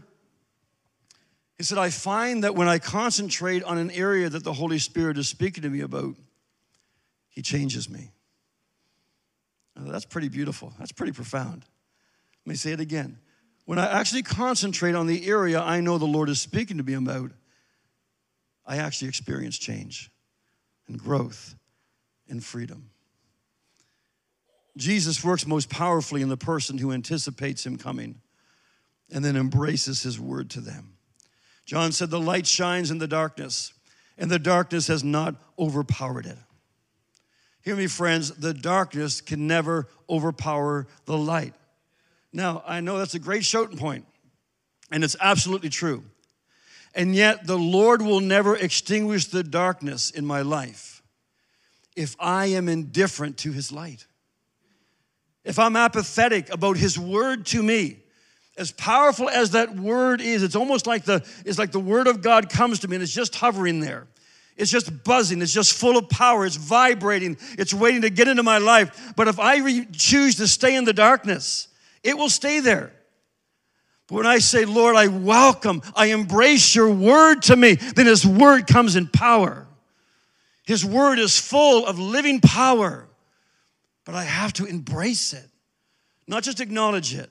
he 1.60 1.64
said, 1.64 1.76
I 1.76 1.90
find 1.90 2.42
that 2.44 2.54
when 2.54 2.68
I 2.68 2.78
concentrate 2.78 3.62
on 3.64 3.76
an 3.76 3.90
area 3.90 4.30
that 4.30 4.44
the 4.44 4.52
Holy 4.54 4.78
Spirit 4.78 5.18
is 5.18 5.28
speaking 5.28 5.62
to 5.64 5.68
me 5.68 5.80
about, 5.80 6.14
He 7.28 7.42
changes 7.42 7.86
me. 7.86 8.12
That's 9.76 10.06
pretty 10.06 10.30
beautiful. 10.30 10.72
That's 10.78 10.90
pretty 10.90 11.12
profound. 11.12 11.66
Let 12.46 12.50
me 12.50 12.54
say 12.54 12.72
it 12.72 12.80
again. 12.80 13.18
When 13.66 13.78
I 13.78 14.00
actually 14.00 14.22
concentrate 14.22 14.94
on 14.94 15.06
the 15.06 15.26
area 15.26 15.60
I 15.60 15.82
know 15.82 15.98
the 15.98 16.06
Lord 16.06 16.30
is 16.30 16.40
speaking 16.40 16.78
to 16.78 16.82
me 16.82 16.94
about, 16.94 17.30
I 18.64 18.78
actually 18.78 19.08
experience 19.08 19.58
change 19.58 20.10
and 20.88 20.98
growth 20.98 21.56
and 22.26 22.42
freedom. 22.42 22.88
Jesus 24.78 25.22
works 25.22 25.46
most 25.46 25.68
powerfully 25.68 26.22
in 26.22 26.30
the 26.30 26.38
person 26.38 26.78
who 26.78 26.90
anticipates 26.90 27.66
Him 27.66 27.76
coming 27.76 28.22
and 29.12 29.22
then 29.22 29.36
embraces 29.36 30.02
His 30.02 30.18
word 30.18 30.48
to 30.52 30.62
them. 30.62 30.94
John 31.70 31.92
said, 31.92 32.10
The 32.10 32.18
light 32.18 32.48
shines 32.48 32.90
in 32.90 32.98
the 32.98 33.06
darkness, 33.06 33.72
and 34.18 34.28
the 34.28 34.40
darkness 34.40 34.88
has 34.88 35.04
not 35.04 35.36
overpowered 35.56 36.26
it. 36.26 36.36
Hear 37.62 37.76
me, 37.76 37.86
friends, 37.86 38.32
the 38.32 38.52
darkness 38.52 39.20
can 39.20 39.46
never 39.46 39.86
overpower 40.08 40.88
the 41.04 41.16
light. 41.16 41.54
Now, 42.32 42.64
I 42.66 42.80
know 42.80 42.98
that's 42.98 43.14
a 43.14 43.20
great 43.20 43.44
shouting 43.44 43.78
point, 43.78 44.04
and 44.90 45.04
it's 45.04 45.14
absolutely 45.20 45.68
true. 45.68 46.02
And 46.92 47.14
yet, 47.14 47.46
the 47.46 47.56
Lord 47.56 48.02
will 48.02 48.18
never 48.18 48.56
extinguish 48.56 49.26
the 49.26 49.44
darkness 49.44 50.10
in 50.10 50.26
my 50.26 50.42
life 50.42 51.04
if 51.94 52.16
I 52.18 52.46
am 52.46 52.68
indifferent 52.68 53.38
to 53.38 53.52
his 53.52 53.70
light. 53.70 54.08
if 55.44 55.56
I'm 55.56 55.76
apathetic 55.76 56.52
about 56.52 56.78
his 56.78 56.98
word 56.98 57.46
to 57.46 57.62
me, 57.62 58.00
as 58.56 58.72
powerful 58.72 59.28
as 59.28 59.52
that 59.52 59.76
word 59.76 60.20
is, 60.20 60.42
it's 60.42 60.56
almost 60.56 60.86
like 60.86 61.04
the 61.04 61.24
it's 61.44 61.58
like 61.58 61.72
the 61.72 61.80
word 61.80 62.06
of 62.06 62.20
God 62.20 62.50
comes 62.50 62.80
to 62.80 62.88
me 62.88 62.96
and 62.96 63.02
it's 63.02 63.12
just 63.12 63.34
hovering 63.34 63.80
there. 63.80 64.06
It's 64.56 64.70
just 64.70 65.04
buzzing, 65.04 65.40
it's 65.40 65.54
just 65.54 65.72
full 65.72 65.96
of 65.96 66.10
power, 66.10 66.44
it's 66.44 66.56
vibrating, 66.56 67.38
it's 67.56 67.72
waiting 67.72 68.02
to 68.02 68.10
get 68.10 68.28
into 68.28 68.42
my 68.42 68.58
life. 68.58 69.14
But 69.16 69.28
if 69.28 69.40
I 69.40 69.58
re- 69.58 69.86
choose 69.90 70.36
to 70.36 70.46
stay 70.46 70.76
in 70.76 70.84
the 70.84 70.92
darkness, 70.92 71.68
it 72.02 72.18
will 72.18 72.28
stay 72.28 72.60
there. 72.60 72.92
But 74.06 74.16
when 74.16 74.26
I 74.26 74.38
say, 74.38 74.66
Lord, 74.66 74.96
I 74.96 75.06
welcome, 75.06 75.80
I 75.94 76.06
embrace 76.06 76.74
your 76.74 76.90
word 76.90 77.42
to 77.44 77.56
me, 77.56 77.74
then 77.74 78.06
his 78.06 78.26
word 78.26 78.66
comes 78.66 78.96
in 78.96 79.06
power. 79.06 79.66
His 80.66 80.84
word 80.84 81.18
is 81.18 81.38
full 81.38 81.86
of 81.86 81.98
living 81.98 82.40
power. 82.40 83.08
But 84.04 84.14
I 84.14 84.24
have 84.24 84.52
to 84.54 84.66
embrace 84.66 85.32
it, 85.32 85.48
not 86.26 86.42
just 86.42 86.60
acknowledge 86.60 87.14
it, 87.14 87.30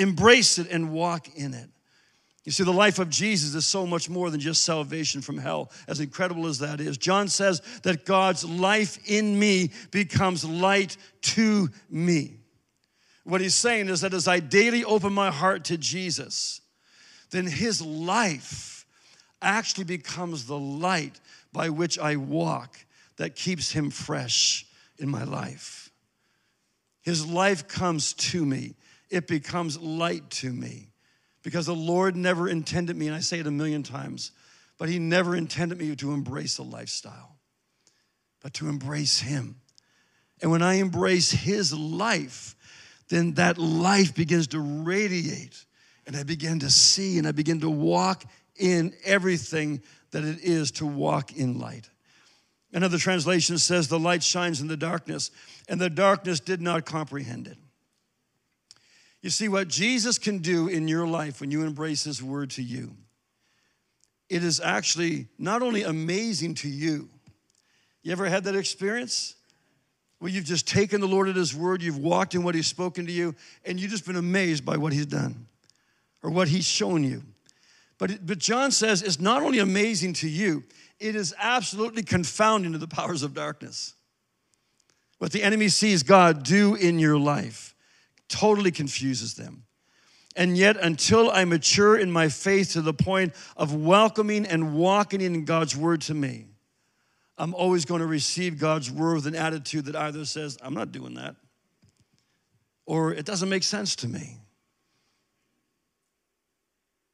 embrace 0.00 0.58
it 0.58 0.68
and 0.70 0.90
walk 0.92 1.28
in 1.36 1.54
it. 1.54 1.68
You 2.44 2.52
see, 2.52 2.64
the 2.64 2.72
life 2.72 2.98
of 2.98 3.10
Jesus 3.10 3.54
is 3.54 3.66
so 3.66 3.86
much 3.86 4.08
more 4.08 4.30
than 4.30 4.40
just 4.40 4.64
salvation 4.64 5.20
from 5.20 5.38
hell, 5.38 5.70
as 5.86 6.00
incredible 6.00 6.46
as 6.46 6.58
that 6.60 6.80
is. 6.80 6.96
John 6.96 7.28
says 7.28 7.60
that 7.82 8.06
God's 8.06 8.44
life 8.44 8.98
in 9.06 9.38
me 9.38 9.70
becomes 9.90 10.44
light 10.44 10.96
to 11.22 11.68
me. 11.90 12.38
What 13.24 13.42
he's 13.42 13.54
saying 13.54 13.88
is 13.88 14.00
that 14.00 14.14
as 14.14 14.26
I 14.26 14.40
daily 14.40 14.84
open 14.84 15.12
my 15.12 15.30
heart 15.30 15.64
to 15.64 15.76
Jesus, 15.76 16.62
then 17.30 17.46
his 17.46 17.82
life 17.82 18.86
actually 19.42 19.84
becomes 19.84 20.46
the 20.46 20.58
light 20.58 21.20
by 21.52 21.68
which 21.68 21.98
I 21.98 22.16
walk 22.16 22.76
that 23.16 23.36
keeps 23.36 23.70
him 23.70 23.90
fresh 23.90 24.66
in 24.98 25.08
my 25.10 25.24
life. 25.24 25.90
His 27.02 27.26
life 27.26 27.68
comes 27.68 28.12
to 28.14 28.44
me, 28.44 28.74
it 29.10 29.26
becomes 29.26 29.78
light 29.78 30.30
to 30.30 30.52
me 30.52 30.88
because 31.42 31.66
the 31.66 31.74
Lord 31.74 32.16
never 32.16 32.48
intended 32.48 32.96
me, 32.96 33.06
and 33.06 33.16
I 33.16 33.20
say 33.20 33.40
it 33.40 33.46
a 33.46 33.50
million 33.50 33.82
times, 33.82 34.32
but 34.78 34.88
He 34.88 34.98
never 34.98 35.34
intended 35.34 35.78
me 35.78 35.94
to 35.96 36.12
embrace 36.12 36.58
a 36.58 36.62
lifestyle, 36.62 37.36
but 38.42 38.54
to 38.54 38.68
embrace 38.68 39.20
Him. 39.20 39.56
And 40.42 40.50
when 40.50 40.62
I 40.62 40.74
embrace 40.74 41.30
His 41.30 41.72
life, 41.72 42.54
then 43.08 43.34
that 43.34 43.58
life 43.58 44.14
begins 44.14 44.48
to 44.48 44.60
radiate, 44.60 45.64
and 46.06 46.16
I 46.16 46.22
begin 46.22 46.60
to 46.60 46.70
see 46.70 47.18
and 47.18 47.26
I 47.26 47.32
begin 47.32 47.60
to 47.60 47.70
walk 47.70 48.24
in 48.56 48.94
everything 49.04 49.82
that 50.12 50.24
it 50.24 50.38
is 50.42 50.70
to 50.72 50.86
walk 50.86 51.32
in 51.32 51.58
light. 51.58 51.88
Another 52.72 52.98
translation 52.98 53.58
says, 53.58 53.88
The 53.88 53.98
light 53.98 54.22
shines 54.22 54.60
in 54.60 54.68
the 54.68 54.76
darkness, 54.76 55.30
and 55.68 55.80
the 55.80 55.90
darkness 55.90 56.40
did 56.40 56.60
not 56.60 56.84
comprehend 56.86 57.48
it. 57.48 57.58
You 59.22 59.30
see, 59.30 59.48
what 59.48 59.68
Jesus 59.68 60.18
can 60.18 60.38
do 60.38 60.68
in 60.68 60.88
your 60.88 61.06
life 61.06 61.40
when 61.40 61.50
you 61.50 61.62
embrace 61.62 62.04
His 62.04 62.22
word 62.22 62.50
to 62.50 62.62
you, 62.62 62.96
it 64.28 64.42
is 64.42 64.60
actually 64.60 65.28
not 65.38 65.62
only 65.62 65.82
amazing 65.82 66.54
to 66.56 66.68
you. 66.68 67.08
You 68.02 68.12
ever 68.12 68.26
had 68.26 68.44
that 68.44 68.54
experience? 68.54 69.34
Where 70.20 70.30
you've 70.30 70.44
just 70.44 70.68
taken 70.68 71.00
the 71.00 71.08
Lord 71.08 71.28
at 71.28 71.36
His 71.36 71.54
word, 71.54 71.82
you've 71.82 71.98
walked 71.98 72.34
in 72.34 72.42
what 72.42 72.54
He's 72.54 72.66
spoken 72.66 73.06
to 73.06 73.12
you, 73.12 73.34
and 73.64 73.78
you've 73.78 73.90
just 73.90 74.06
been 74.06 74.16
amazed 74.16 74.64
by 74.64 74.76
what 74.76 74.92
He's 74.92 75.06
done 75.06 75.46
or 76.22 76.30
what 76.30 76.48
He's 76.48 76.66
shown 76.66 77.04
you. 77.04 77.22
But, 77.98 78.26
but 78.26 78.38
John 78.38 78.70
says 78.70 79.02
it's 79.02 79.20
not 79.20 79.42
only 79.42 79.58
amazing 79.58 80.14
to 80.14 80.28
you, 80.28 80.64
it 80.98 81.14
is 81.14 81.34
absolutely 81.38 82.02
confounding 82.02 82.72
to 82.72 82.78
the 82.78 82.88
powers 82.88 83.22
of 83.22 83.34
darkness. 83.34 83.94
What 85.18 85.32
the 85.32 85.42
enemy 85.42 85.68
sees 85.68 86.02
God 86.02 86.42
do 86.42 86.74
in 86.74 86.98
your 86.98 87.18
life 87.18 87.74
totally 88.30 88.70
confuses 88.70 89.34
them. 89.34 89.64
And 90.36 90.56
yet, 90.56 90.76
until 90.76 91.30
I 91.30 91.44
mature 91.44 91.98
in 91.98 92.10
my 92.10 92.28
faith 92.28 92.72
to 92.72 92.80
the 92.80 92.94
point 92.94 93.34
of 93.56 93.74
welcoming 93.74 94.46
and 94.46 94.74
walking 94.74 95.20
in 95.20 95.44
God's 95.44 95.76
word 95.76 96.00
to 96.02 96.14
me, 96.14 96.46
I'm 97.36 97.54
always 97.54 97.84
going 97.84 98.00
to 98.00 98.06
receive 98.06 98.58
God's 98.58 98.90
word 98.90 99.16
with 99.16 99.26
an 99.26 99.34
attitude 99.34 99.86
that 99.86 99.96
either 99.96 100.24
says, 100.24 100.56
I'm 100.62 100.74
not 100.74 100.92
doing 100.92 101.14
that, 101.14 101.36
or 102.86 103.12
it 103.12 103.26
doesn't 103.26 103.48
make 103.48 103.64
sense 103.64 103.96
to 103.96 104.08
me. 104.08 104.36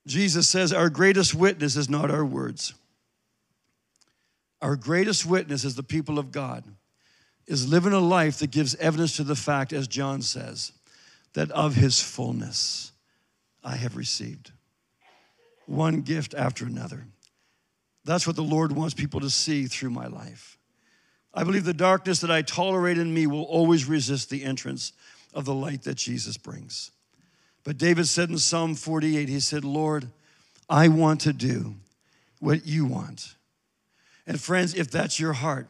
Jesus 0.07 0.49
says, 0.49 0.73
Our 0.73 0.91
greatest 0.91 1.35
witness 1.35 1.77
is 1.77 1.89
not 1.89 2.11
our 2.11 2.25
words. 2.25 2.75
Our 4.61 4.77
greatest 4.77 5.27
witness 5.27 5.65
as 5.65 5.75
the 5.75 5.83
people 5.83 6.19
of 6.19 6.33
God 6.33 6.65
is 7.47 7.69
living 7.69 7.93
a 7.93 8.01
life 8.01 8.39
that 8.39 8.51
gives 8.51 8.75
evidence 8.77 9.17
to 9.17 9.25
the 9.25 9.37
fact, 9.37 9.73
as 9.73 9.87
John 9.87 10.23
says, 10.23 10.73
that 11.35 11.51
of 11.51 11.75
his 11.75 12.01
fullness 12.01 12.93
I 13.63 13.77
have 13.77 13.97
received. 13.97 14.53
One 15.67 16.03
gift 16.03 16.35
after 16.35 16.65
another. 16.65 17.07
That's 18.05 18.27
what 18.27 18.37
the 18.37 18.43
Lord 18.43 18.73
wants 18.73 18.95
people 18.95 19.21
to 19.21 19.31
see 19.31 19.67
through 19.67 19.91
my 19.91 20.07
life. 20.07 20.57
I 21.35 21.45
believe 21.45 21.65
the 21.65 21.75
darkness 21.75 22.21
that 22.21 22.31
I 22.31 22.43
tolerate 22.43 22.97
in 22.97 23.13
me 23.13 23.27
will 23.27 23.43
always 23.43 23.85
resist 23.85 24.31
the 24.31 24.45
entrance 24.45 24.93
of 25.35 25.45
the 25.45 25.55
light 25.55 25.83
that 25.83 25.97
Jesus 25.97 26.37
brings. 26.37 26.93
But 27.65 27.79
David 27.79 28.07
said 28.07 28.31
in 28.31 28.39
Psalm 28.39 28.75
48, 28.75 29.29
he 29.29 29.41
said, 29.41 29.65
Lord, 29.65 30.09
I 30.69 30.89
want 30.89 31.21
to 31.23 31.33
do 31.33 31.75
what 32.39 32.65
you 32.65 32.87
want. 32.87 33.35
And 34.27 34.41
friends, 34.41 34.75
if 34.75 34.91
that's 34.91 35.21
your 35.21 35.33
heart, 35.33 35.69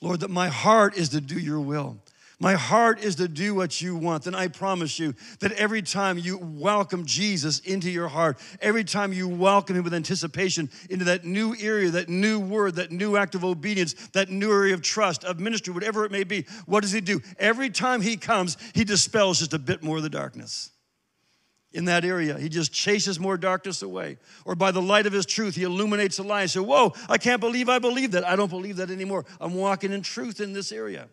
Lord, 0.00 0.20
that 0.20 0.30
my 0.30 0.48
heart 0.48 0.96
is 0.96 1.10
to 1.10 1.20
do 1.20 1.38
your 1.38 1.60
will. 1.60 1.98
My 2.42 2.54
heart 2.54 2.98
is 3.04 3.14
to 3.16 3.28
do 3.28 3.54
what 3.54 3.80
you 3.80 3.94
want. 3.94 4.24
Then 4.24 4.34
I 4.34 4.48
promise 4.48 4.98
you 4.98 5.14
that 5.38 5.52
every 5.52 5.80
time 5.80 6.18
you 6.18 6.38
welcome 6.38 7.06
Jesus 7.06 7.60
into 7.60 7.88
your 7.88 8.08
heart, 8.08 8.40
every 8.60 8.82
time 8.82 9.12
you 9.12 9.28
welcome 9.28 9.76
him 9.76 9.84
with 9.84 9.94
anticipation 9.94 10.68
into 10.90 11.04
that 11.04 11.24
new 11.24 11.54
area, 11.60 11.90
that 11.90 12.08
new 12.08 12.40
word, 12.40 12.74
that 12.74 12.90
new 12.90 13.16
act 13.16 13.36
of 13.36 13.44
obedience, 13.44 13.94
that 14.08 14.28
new 14.28 14.50
area 14.50 14.74
of 14.74 14.82
trust, 14.82 15.22
of 15.22 15.38
ministry, 15.38 15.72
whatever 15.72 16.04
it 16.04 16.10
may 16.10 16.24
be, 16.24 16.44
what 16.66 16.80
does 16.80 16.90
he 16.90 17.00
do? 17.00 17.20
Every 17.38 17.70
time 17.70 18.00
he 18.00 18.16
comes, 18.16 18.56
he 18.74 18.82
dispels 18.82 19.38
just 19.38 19.54
a 19.54 19.58
bit 19.60 19.84
more 19.84 19.98
of 19.98 20.02
the 20.02 20.10
darkness 20.10 20.72
in 21.72 21.84
that 21.84 22.04
area. 22.04 22.36
He 22.36 22.48
just 22.48 22.72
chases 22.72 23.20
more 23.20 23.36
darkness 23.36 23.82
away. 23.82 24.18
Or 24.44 24.56
by 24.56 24.72
the 24.72 24.82
light 24.82 25.06
of 25.06 25.12
his 25.12 25.26
truth, 25.26 25.54
he 25.54 25.62
illuminates 25.62 26.16
the 26.16 26.24
lie 26.24 26.46
So, 26.46 26.64
Whoa, 26.64 26.92
I 27.08 27.18
can't 27.18 27.40
believe 27.40 27.68
I 27.68 27.78
believe 27.78 28.10
that. 28.10 28.26
I 28.26 28.34
don't 28.34 28.50
believe 28.50 28.78
that 28.78 28.90
anymore. 28.90 29.26
I'm 29.40 29.54
walking 29.54 29.92
in 29.92 30.02
truth 30.02 30.40
in 30.40 30.52
this 30.52 30.72
area. 30.72 31.06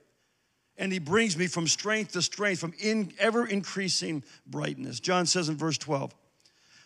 And 0.80 0.94
he 0.94 1.00
brings 1.00 1.38
me 1.38 1.48
from 1.48 1.68
strength 1.68 2.14
to 2.14 2.22
strength, 2.22 2.62
from 2.62 2.74
in 2.80 3.12
ever 3.20 3.46
increasing 3.46 4.24
brightness. 4.48 5.00
John 5.00 5.26
says 5.26 5.50
in 5.50 5.58
verse 5.58 5.78
12, 5.78 6.16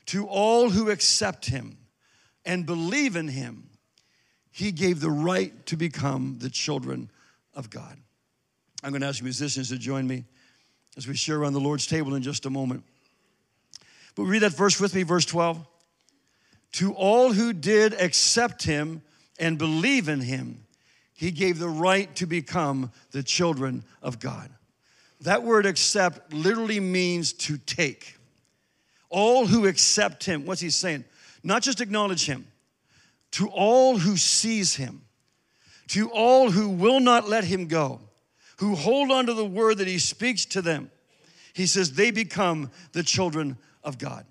To 0.07 0.25
all 0.25 0.71
who 0.71 0.89
accept 0.89 1.45
him 1.45 1.77
and 2.43 2.65
believe 2.65 3.15
in 3.15 3.27
him, 3.27 3.69
he 4.51 4.71
gave 4.71 4.99
the 4.99 5.11
right 5.11 5.65
to 5.67 5.77
become 5.77 6.37
the 6.39 6.49
children 6.49 7.11
of 7.53 7.69
God. 7.69 7.97
I'm 8.83 8.89
going 8.89 9.01
to 9.01 9.07
ask 9.07 9.23
musicians 9.23 9.69
to 9.69 9.77
join 9.77 10.07
me 10.07 10.25
as 10.97 11.07
we 11.07 11.15
share 11.15 11.37
around 11.37 11.53
the 11.53 11.59
Lord's 11.59 11.87
table 11.87 12.15
in 12.15 12.23
just 12.23 12.45
a 12.47 12.49
moment. 12.49 12.83
But 14.15 14.23
read 14.23 14.39
that 14.39 14.53
verse 14.53 14.79
with 14.79 14.93
me, 14.95 15.03
verse 15.03 15.25
12. 15.25 15.65
To 16.73 16.93
all 16.93 17.31
who 17.31 17.53
did 17.53 17.93
accept 17.93 18.63
him 18.63 19.03
and 19.39 19.57
believe 19.57 20.09
in 20.09 20.21
him, 20.21 20.65
he 21.13 21.31
gave 21.31 21.59
the 21.59 21.69
right 21.69 22.13
to 22.15 22.25
become 22.25 22.91
the 23.11 23.23
children 23.23 23.83
of 24.01 24.19
God. 24.19 24.49
That 25.21 25.43
word 25.43 25.65
accept 25.65 26.33
literally 26.33 26.79
means 26.79 27.33
to 27.33 27.57
take. 27.57 28.17
All 29.09 29.45
who 29.45 29.67
accept 29.67 30.25
him, 30.25 30.45
what's 30.45 30.61
he 30.61 30.69
saying? 30.69 31.05
Not 31.43 31.61
just 31.61 31.81
acknowledge 31.81 32.25
him, 32.25 32.47
to 33.31 33.47
all 33.47 33.97
who 33.97 34.17
sees 34.17 34.75
him, 34.75 35.01
to 35.89 36.09
all 36.09 36.51
who 36.51 36.69
will 36.69 36.99
not 36.99 37.27
let 37.27 37.43
him 37.43 37.67
go, 37.67 38.01
who 38.57 38.75
hold 38.75 39.11
on 39.11 39.25
to 39.27 39.33
the 39.33 39.45
word 39.45 39.77
that 39.77 39.87
he 39.87 39.99
speaks 39.99 40.45
to 40.45 40.61
them, 40.61 40.89
he 41.53 41.67
says 41.67 41.93
they 41.93 42.11
become 42.11 42.71
the 42.93 43.03
children 43.03 43.57
of 43.83 43.97
God. 43.97 44.25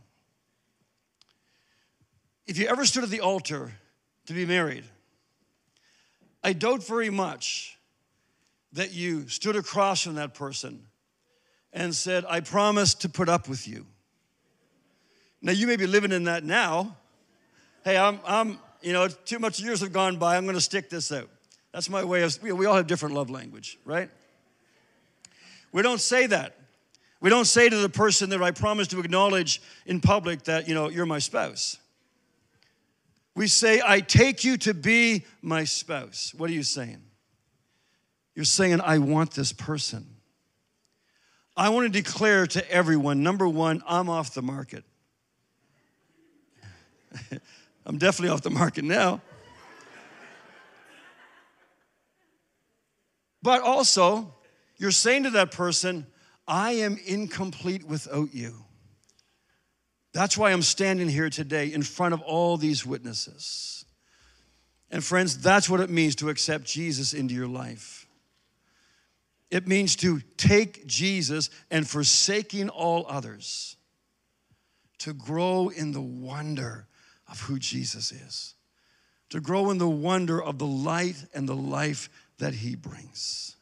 If 2.46 2.58
you 2.58 2.66
ever 2.66 2.84
stood 2.84 3.04
at 3.04 3.10
the 3.10 3.20
altar 3.20 3.72
to 4.26 4.32
be 4.32 4.44
married, 4.44 4.84
I 6.44 6.52
doubt 6.52 6.84
very 6.84 7.10
much 7.10 7.78
that 8.72 8.92
you 8.92 9.28
stood 9.28 9.56
across 9.56 10.02
from 10.02 10.14
that 10.14 10.34
person 10.34 10.82
and 11.72 11.94
said, 11.94 12.24
I 12.28 12.40
promise 12.40 12.94
to 12.94 13.08
put 13.08 13.28
up 13.28 13.48
with 13.48 13.68
you. 13.68 13.86
Now, 15.40 15.52
you 15.52 15.66
may 15.66 15.76
be 15.76 15.86
living 15.86 16.12
in 16.12 16.24
that 16.24 16.44
now. 16.44 16.96
Hey, 17.84 17.96
I'm, 17.96 18.20
I'm 18.26 18.58
you 18.80 18.92
know, 18.92 19.08
too 19.08 19.38
much 19.38 19.60
years 19.60 19.80
have 19.80 19.92
gone 19.92 20.16
by. 20.16 20.36
I'm 20.36 20.44
going 20.44 20.54
to 20.54 20.60
stick 20.60 20.90
this 20.90 21.12
out. 21.12 21.28
That's 21.72 21.88
my 21.88 22.04
way 22.04 22.22
of, 22.22 22.42
we 22.42 22.66
all 22.66 22.74
have 22.74 22.86
different 22.86 23.14
love 23.14 23.30
language, 23.30 23.78
right? 23.84 24.10
We 25.72 25.82
don't 25.82 26.00
say 26.00 26.26
that. 26.26 26.56
We 27.20 27.30
don't 27.30 27.46
say 27.46 27.68
to 27.68 27.76
the 27.76 27.88
person 27.88 28.30
that 28.30 28.42
I 28.42 28.50
promise 28.50 28.88
to 28.88 29.00
acknowledge 29.00 29.62
in 29.86 30.00
public 30.00 30.42
that, 30.44 30.68
you 30.68 30.74
know, 30.74 30.88
you're 30.88 31.06
my 31.06 31.20
spouse. 31.20 31.78
We 33.34 33.46
say, 33.46 33.80
I 33.84 34.00
take 34.00 34.44
you 34.44 34.56
to 34.58 34.74
be 34.74 35.24
my 35.40 35.64
spouse. 35.64 36.34
What 36.36 36.50
are 36.50 36.52
you 36.52 36.62
saying? 36.62 37.02
You're 38.34 38.44
saying, 38.44 38.80
I 38.80 38.98
want 38.98 39.32
this 39.32 39.52
person. 39.52 40.06
I 41.56 41.68
want 41.68 41.92
to 41.92 42.02
declare 42.02 42.46
to 42.46 42.70
everyone 42.70 43.22
number 43.22 43.48
one, 43.48 43.82
I'm 43.86 44.08
off 44.08 44.34
the 44.34 44.42
market. 44.42 44.84
I'm 47.86 47.98
definitely 47.98 48.30
off 48.30 48.42
the 48.42 48.50
market 48.50 48.84
now. 48.84 49.20
But 53.42 53.62
also, 53.62 54.34
you're 54.76 54.92
saying 54.92 55.24
to 55.24 55.30
that 55.30 55.50
person, 55.50 56.06
I 56.46 56.72
am 56.72 56.98
incomplete 57.04 57.84
without 57.84 58.34
you. 58.34 58.64
That's 60.12 60.36
why 60.36 60.52
I'm 60.52 60.62
standing 60.62 61.08
here 61.08 61.30
today 61.30 61.72
in 61.72 61.82
front 61.82 62.12
of 62.14 62.20
all 62.22 62.56
these 62.56 62.84
witnesses. 62.84 63.84
And 64.90 65.02
friends, 65.02 65.38
that's 65.38 65.70
what 65.70 65.80
it 65.80 65.88
means 65.88 66.16
to 66.16 66.28
accept 66.28 66.64
Jesus 66.64 67.14
into 67.14 67.34
your 67.34 67.48
life. 67.48 68.06
It 69.50 69.66
means 69.66 69.96
to 69.96 70.20
take 70.36 70.86
Jesus 70.86 71.50
and 71.70 71.88
forsaking 71.88 72.68
all 72.68 73.06
others, 73.08 73.76
to 74.98 75.14
grow 75.14 75.68
in 75.68 75.92
the 75.92 76.00
wonder 76.00 76.86
of 77.28 77.40
who 77.40 77.58
Jesus 77.58 78.12
is, 78.12 78.54
to 79.30 79.40
grow 79.40 79.70
in 79.70 79.78
the 79.78 79.88
wonder 79.88 80.42
of 80.42 80.58
the 80.58 80.66
light 80.66 81.24
and 81.34 81.48
the 81.48 81.56
life 81.56 82.10
that 82.38 82.54
he 82.54 82.76
brings. 82.76 83.56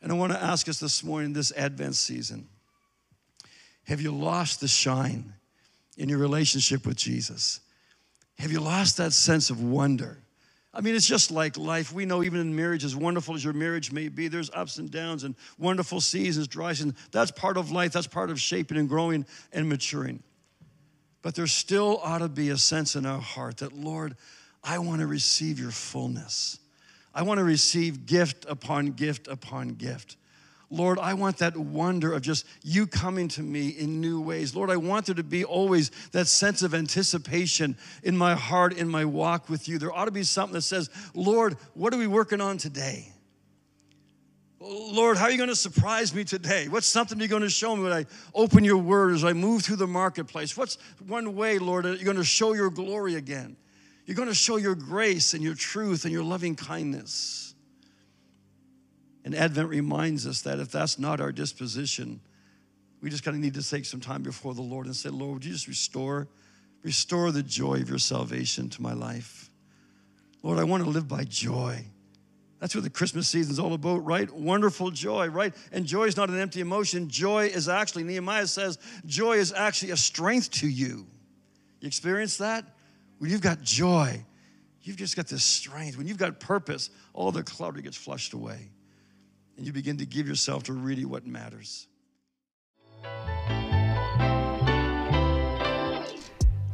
And 0.00 0.12
I 0.12 0.14
want 0.14 0.32
to 0.32 0.42
ask 0.42 0.68
us 0.68 0.78
this 0.78 1.02
morning, 1.02 1.32
this 1.32 1.52
Advent 1.56 1.96
season 1.96 2.48
have 3.86 4.00
you 4.00 4.12
lost 4.12 4.60
the 4.60 4.68
shine 4.68 5.34
in 5.96 6.08
your 6.08 6.18
relationship 6.18 6.86
with 6.86 6.96
Jesus? 6.96 7.60
Have 8.38 8.50
you 8.50 8.60
lost 8.60 8.96
that 8.96 9.12
sense 9.12 9.50
of 9.50 9.62
wonder? 9.62 10.18
I 10.72 10.80
mean, 10.80 10.96
it's 10.96 11.06
just 11.06 11.30
like 11.30 11.56
life. 11.56 11.92
We 11.92 12.04
know 12.04 12.24
even 12.24 12.40
in 12.40 12.56
marriage, 12.56 12.84
as 12.84 12.96
wonderful 12.96 13.36
as 13.36 13.44
your 13.44 13.52
marriage 13.52 13.92
may 13.92 14.08
be, 14.08 14.26
there's 14.26 14.50
ups 14.50 14.78
and 14.78 14.90
downs 14.90 15.22
and 15.22 15.36
wonderful 15.56 16.00
seasons, 16.00 16.48
dry 16.48 16.72
seasons. 16.72 16.94
That's 17.12 17.30
part 17.30 17.56
of 17.56 17.70
life. 17.70 17.92
That's 17.92 18.08
part 18.08 18.30
of 18.30 18.40
shaping 18.40 18.76
and 18.76 18.88
growing 18.88 19.24
and 19.52 19.68
maturing. 19.68 20.22
But 21.22 21.36
there 21.36 21.46
still 21.46 22.00
ought 22.02 22.18
to 22.18 22.28
be 22.28 22.50
a 22.50 22.58
sense 22.58 22.96
in 22.96 23.06
our 23.06 23.20
heart 23.20 23.58
that, 23.58 23.72
Lord, 23.72 24.16
I 24.64 24.78
want 24.78 25.00
to 25.00 25.06
receive 25.06 25.60
your 25.60 25.70
fullness. 25.70 26.58
I 27.14 27.22
want 27.22 27.38
to 27.38 27.44
receive 27.44 28.06
gift 28.06 28.44
upon 28.48 28.86
gift 28.88 29.28
upon 29.28 29.70
gift. 29.70 30.16
Lord, 30.70 30.98
I 30.98 31.14
want 31.14 31.38
that 31.38 31.56
wonder 31.56 32.12
of 32.12 32.22
just 32.22 32.46
you 32.62 32.86
coming 32.86 33.28
to 33.28 33.42
me 33.42 33.68
in 33.68 34.00
new 34.00 34.20
ways. 34.20 34.56
Lord, 34.56 34.70
I 34.70 34.76
want 34.76 35.06
there 35.06 35.14
to 35.14 35.22
be 35.22 35.44
always 35.44 35.90
that 36.12 36.26
sense 36.26 36.62
of 36.62 36.74
anticipation 36.74 37.76
in 38.02 38.16
my 38.16 38.34
heart, 38.34 38.76
in 38.76 38.88
my 38.88 39.04
walk 39.04 39.48
with 39.48 39.68
you. 39.68 39.78
There 39.78 39.92
ought 39.92 40.06
to 40.06 40.10
be 40.10 40.22
something 40.22 40.54
that 40.54 40.62
says, 40.62 40.90
Lord, 41.14 41.56
what 41.74 41.92
are 41.94 41.98
we 41.98 42.06
working 42.06 42.40
on 42.40 42.58
today? 42.58 43.12
Lord, 44.60 45.18
how 45.18 45.24
are 45.24 45.30
you 45.30 45.36
going 45.36 45.50
to 45.50 45.56
surprise 45.56 46.14
me 46.14 46.24
today? 46.24 46.68
What's 46.68 46.86
something 46.86 47.18
you're 47.18 47.28
going 47.28 47.42
to 47.42 47.50
show 47.50 47.76
me 47.76 47.82
when 47.82 47.92
I 47.92 48.06
open 48.34 48.64
your 48.64 48.78
word 48.78 49.14
as 49.14 49.22
I 49.22 49.34
move 49.34 49.62
through 49.62 49.76
the 49.76 49.86
marketplace? 49.86 50.56
What's 50.56 50.78
one 51.06 51.34
way, 51.34 51.58
Lord, 51.58 51.84
that 51.84 51.96
you're 51.96 52.04
going 52.04 52.16
to 52.16 52.24
show 52.24 52.54
your 52.54 52.70
glory 52.70 53.16
again? 53.16 53.56
You're 54.06 54.16
going 54.16 54.28
to 54.28 54.34
show 54.34 54.56
your 54.56 54.74
grace 54.74 55.34
and 55.34 55.42
your 55.42 55.54
truth 55.54 56.04
and 56.04 56.12
your 56.12 56.24
loving 56.24 56.56
kindness. 56.56 57.53
And 59.24 59.34
Advent 59.34 59.70
reminds 59.70 60.26
us 60.26 60.42
that 60.42 60.58
if 60.58 60.70
that's 60.70 60.98
not 60.98 61.20
our 61.20 61.32
disposition, 61.32 62.20
we 63.00 63.10
just 63.10 63.24
kind 63.24 63.34
of 63.34 63.42
need 63.42 63.54
to 63.54 63.68
take 63.68 63.84
some 63.86 64.00
time 64.00 64.22
before 64.22 64.54
the 64.54 64.62
Lord 64.62 64.86
and 64.86 64.94
say, 64.94 65.08
Lord, 65.08 65.34
would 65.34 65.44
you 65.44 65.52
just 65.52 65.66
restore, 65.66 66.28
restore 66.82 67.32
the 67.32 67.42
joy 67.42 67.76
of 67.76 67.88
your 67.88 67.98
salvation 67.98 68.68
to 68.70 68.82
my 68.82 68.92
life? 68.92 69.50
Lord, 70.42 70.58
I 70.58 70.64
want 70.64 70.84
to 70.84 70.90
live 70.90 71.08
by 71.08 71.24
joy. 71.24 71.84
That's 72.60 72.74
what 72.74 72.84
the 72.84 72.90
Christmas 72.90 73.28
season 73.28 73.52
is 73.52 73.58
all 73.58 73.74
about, 73.74 74.04
right? 74.04 74.30
Wonderful 74.30 74.90
joy, 74.90 75.28
right? 75.28 75.54
And 75.72 75.84
joy 75.84 76.04
is 76.04 76.16
not 76.16 76.30
an 76.30 76.38
empty 76.38 76.60
emotion. 76.60 77.08
Joy 77.08 77.46
is 77.46 77.68
actually, 77.68 78.04
Nehemiah 78.04 78.46
says, 78.46 78.78
joy 79.06 79.34
is 79.34 79.52
actually 79.52 79.90
a 79.90 79.96
strength 79.96 80.50
to 80.52 80.68
you. 80.68 81.06
You 81.80 81.86
experience 81.86 82.38
that? 82.38 82.64
When 83.18 83.30
you've 83.30 83.42
got 83.42 83.62
joy, 83.62 84.24
you've 84.82 84.96
just 84.96 85.16
got 85.16 85.26
this 85.26 85.44
strength. 85.44 85.98
When 85.98 86.06
you've 86.06 86.18
got 86.18 86.40
purpose, 86.40 86.90
all 87.12 87.32
the 87.32 87.42
clutter 87.42 87.82
gets 87.82 87.96
flushed 87.96 88.32
away. 88.32 88.70
And 89.56 89.66
you 89.66 89.72
begin 89.72 89.96
to 89.98 90.06
give 90.06 90.26
yourself 90.26 90.64
to 90.64 90.72
really 90.72 91.04
what 91.04 91.26
matters. 91.26 91.88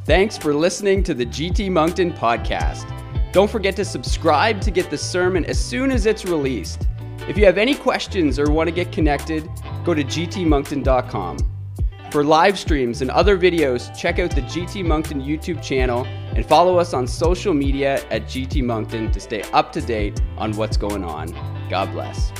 Thanks 0.05 0.37
for 0.37 0.53
listening 0.53 1.03
to 1.03 1.13
the 1.13 1.25
GT 1.25 1.69
Moncton 1.71 2.11
podcast. 2.11 2.91
Don't 3.31 3.49
forget 3.49 3.75
to 3.77 3.85
subscribe 3.85 4.59
to 4.61 4.71
get 4.71 4.89
the 4.89 4.97
sermon 4.97 5.45
as 5.45 5.59
soon 5.63 5.91
as 5.91 6.05
it's 6.05 6.25
released. 6.25 6.87
If 7.29 7.37
you 7.37 7.45
have 7.45 7.57
any 7.57 7.75
questions 7.75 8.39
or 8.39 8.51
want 8.51 8.67
to 8.67 8.73
get 8.73 8.91
connected, 8.91 9.47
go 9.85 9.93
to 9.93 10.03
gtmoncton.com. 10.03 11.37
For 12.11 12.25
live 12.25 12.59
streams 12.59 13.01
and 13.01 13.09
other 13.09 13.37
videos, 13.37 13.95
check 13.97 14.19
out 14.19 14.31
the 14.31 14.41
GT 14.41 14.83
Moncton 14.83 15.21
YouTube 15.21 15.63
channel 15.63 16.05
and 16.35 16.45
follow 16.45 16.77
us 16.77 16.93
on 16.93 17.07
social 17.07 17.53
media 17.53 18.03
at 18.09 18.23
GT 18.23 18.63
Moncton 18.63 19.11
to 19.11 19.19
stay 19.21 19.43
up 19.53 19.71
to 19.71 19.81
date 19.81 20.19
on 20.37 20.51
what's 20.53 20.75
going 20.75 21.05
on. 21.05 21.27
God 21.69 21.89
bless. 21.93 22.33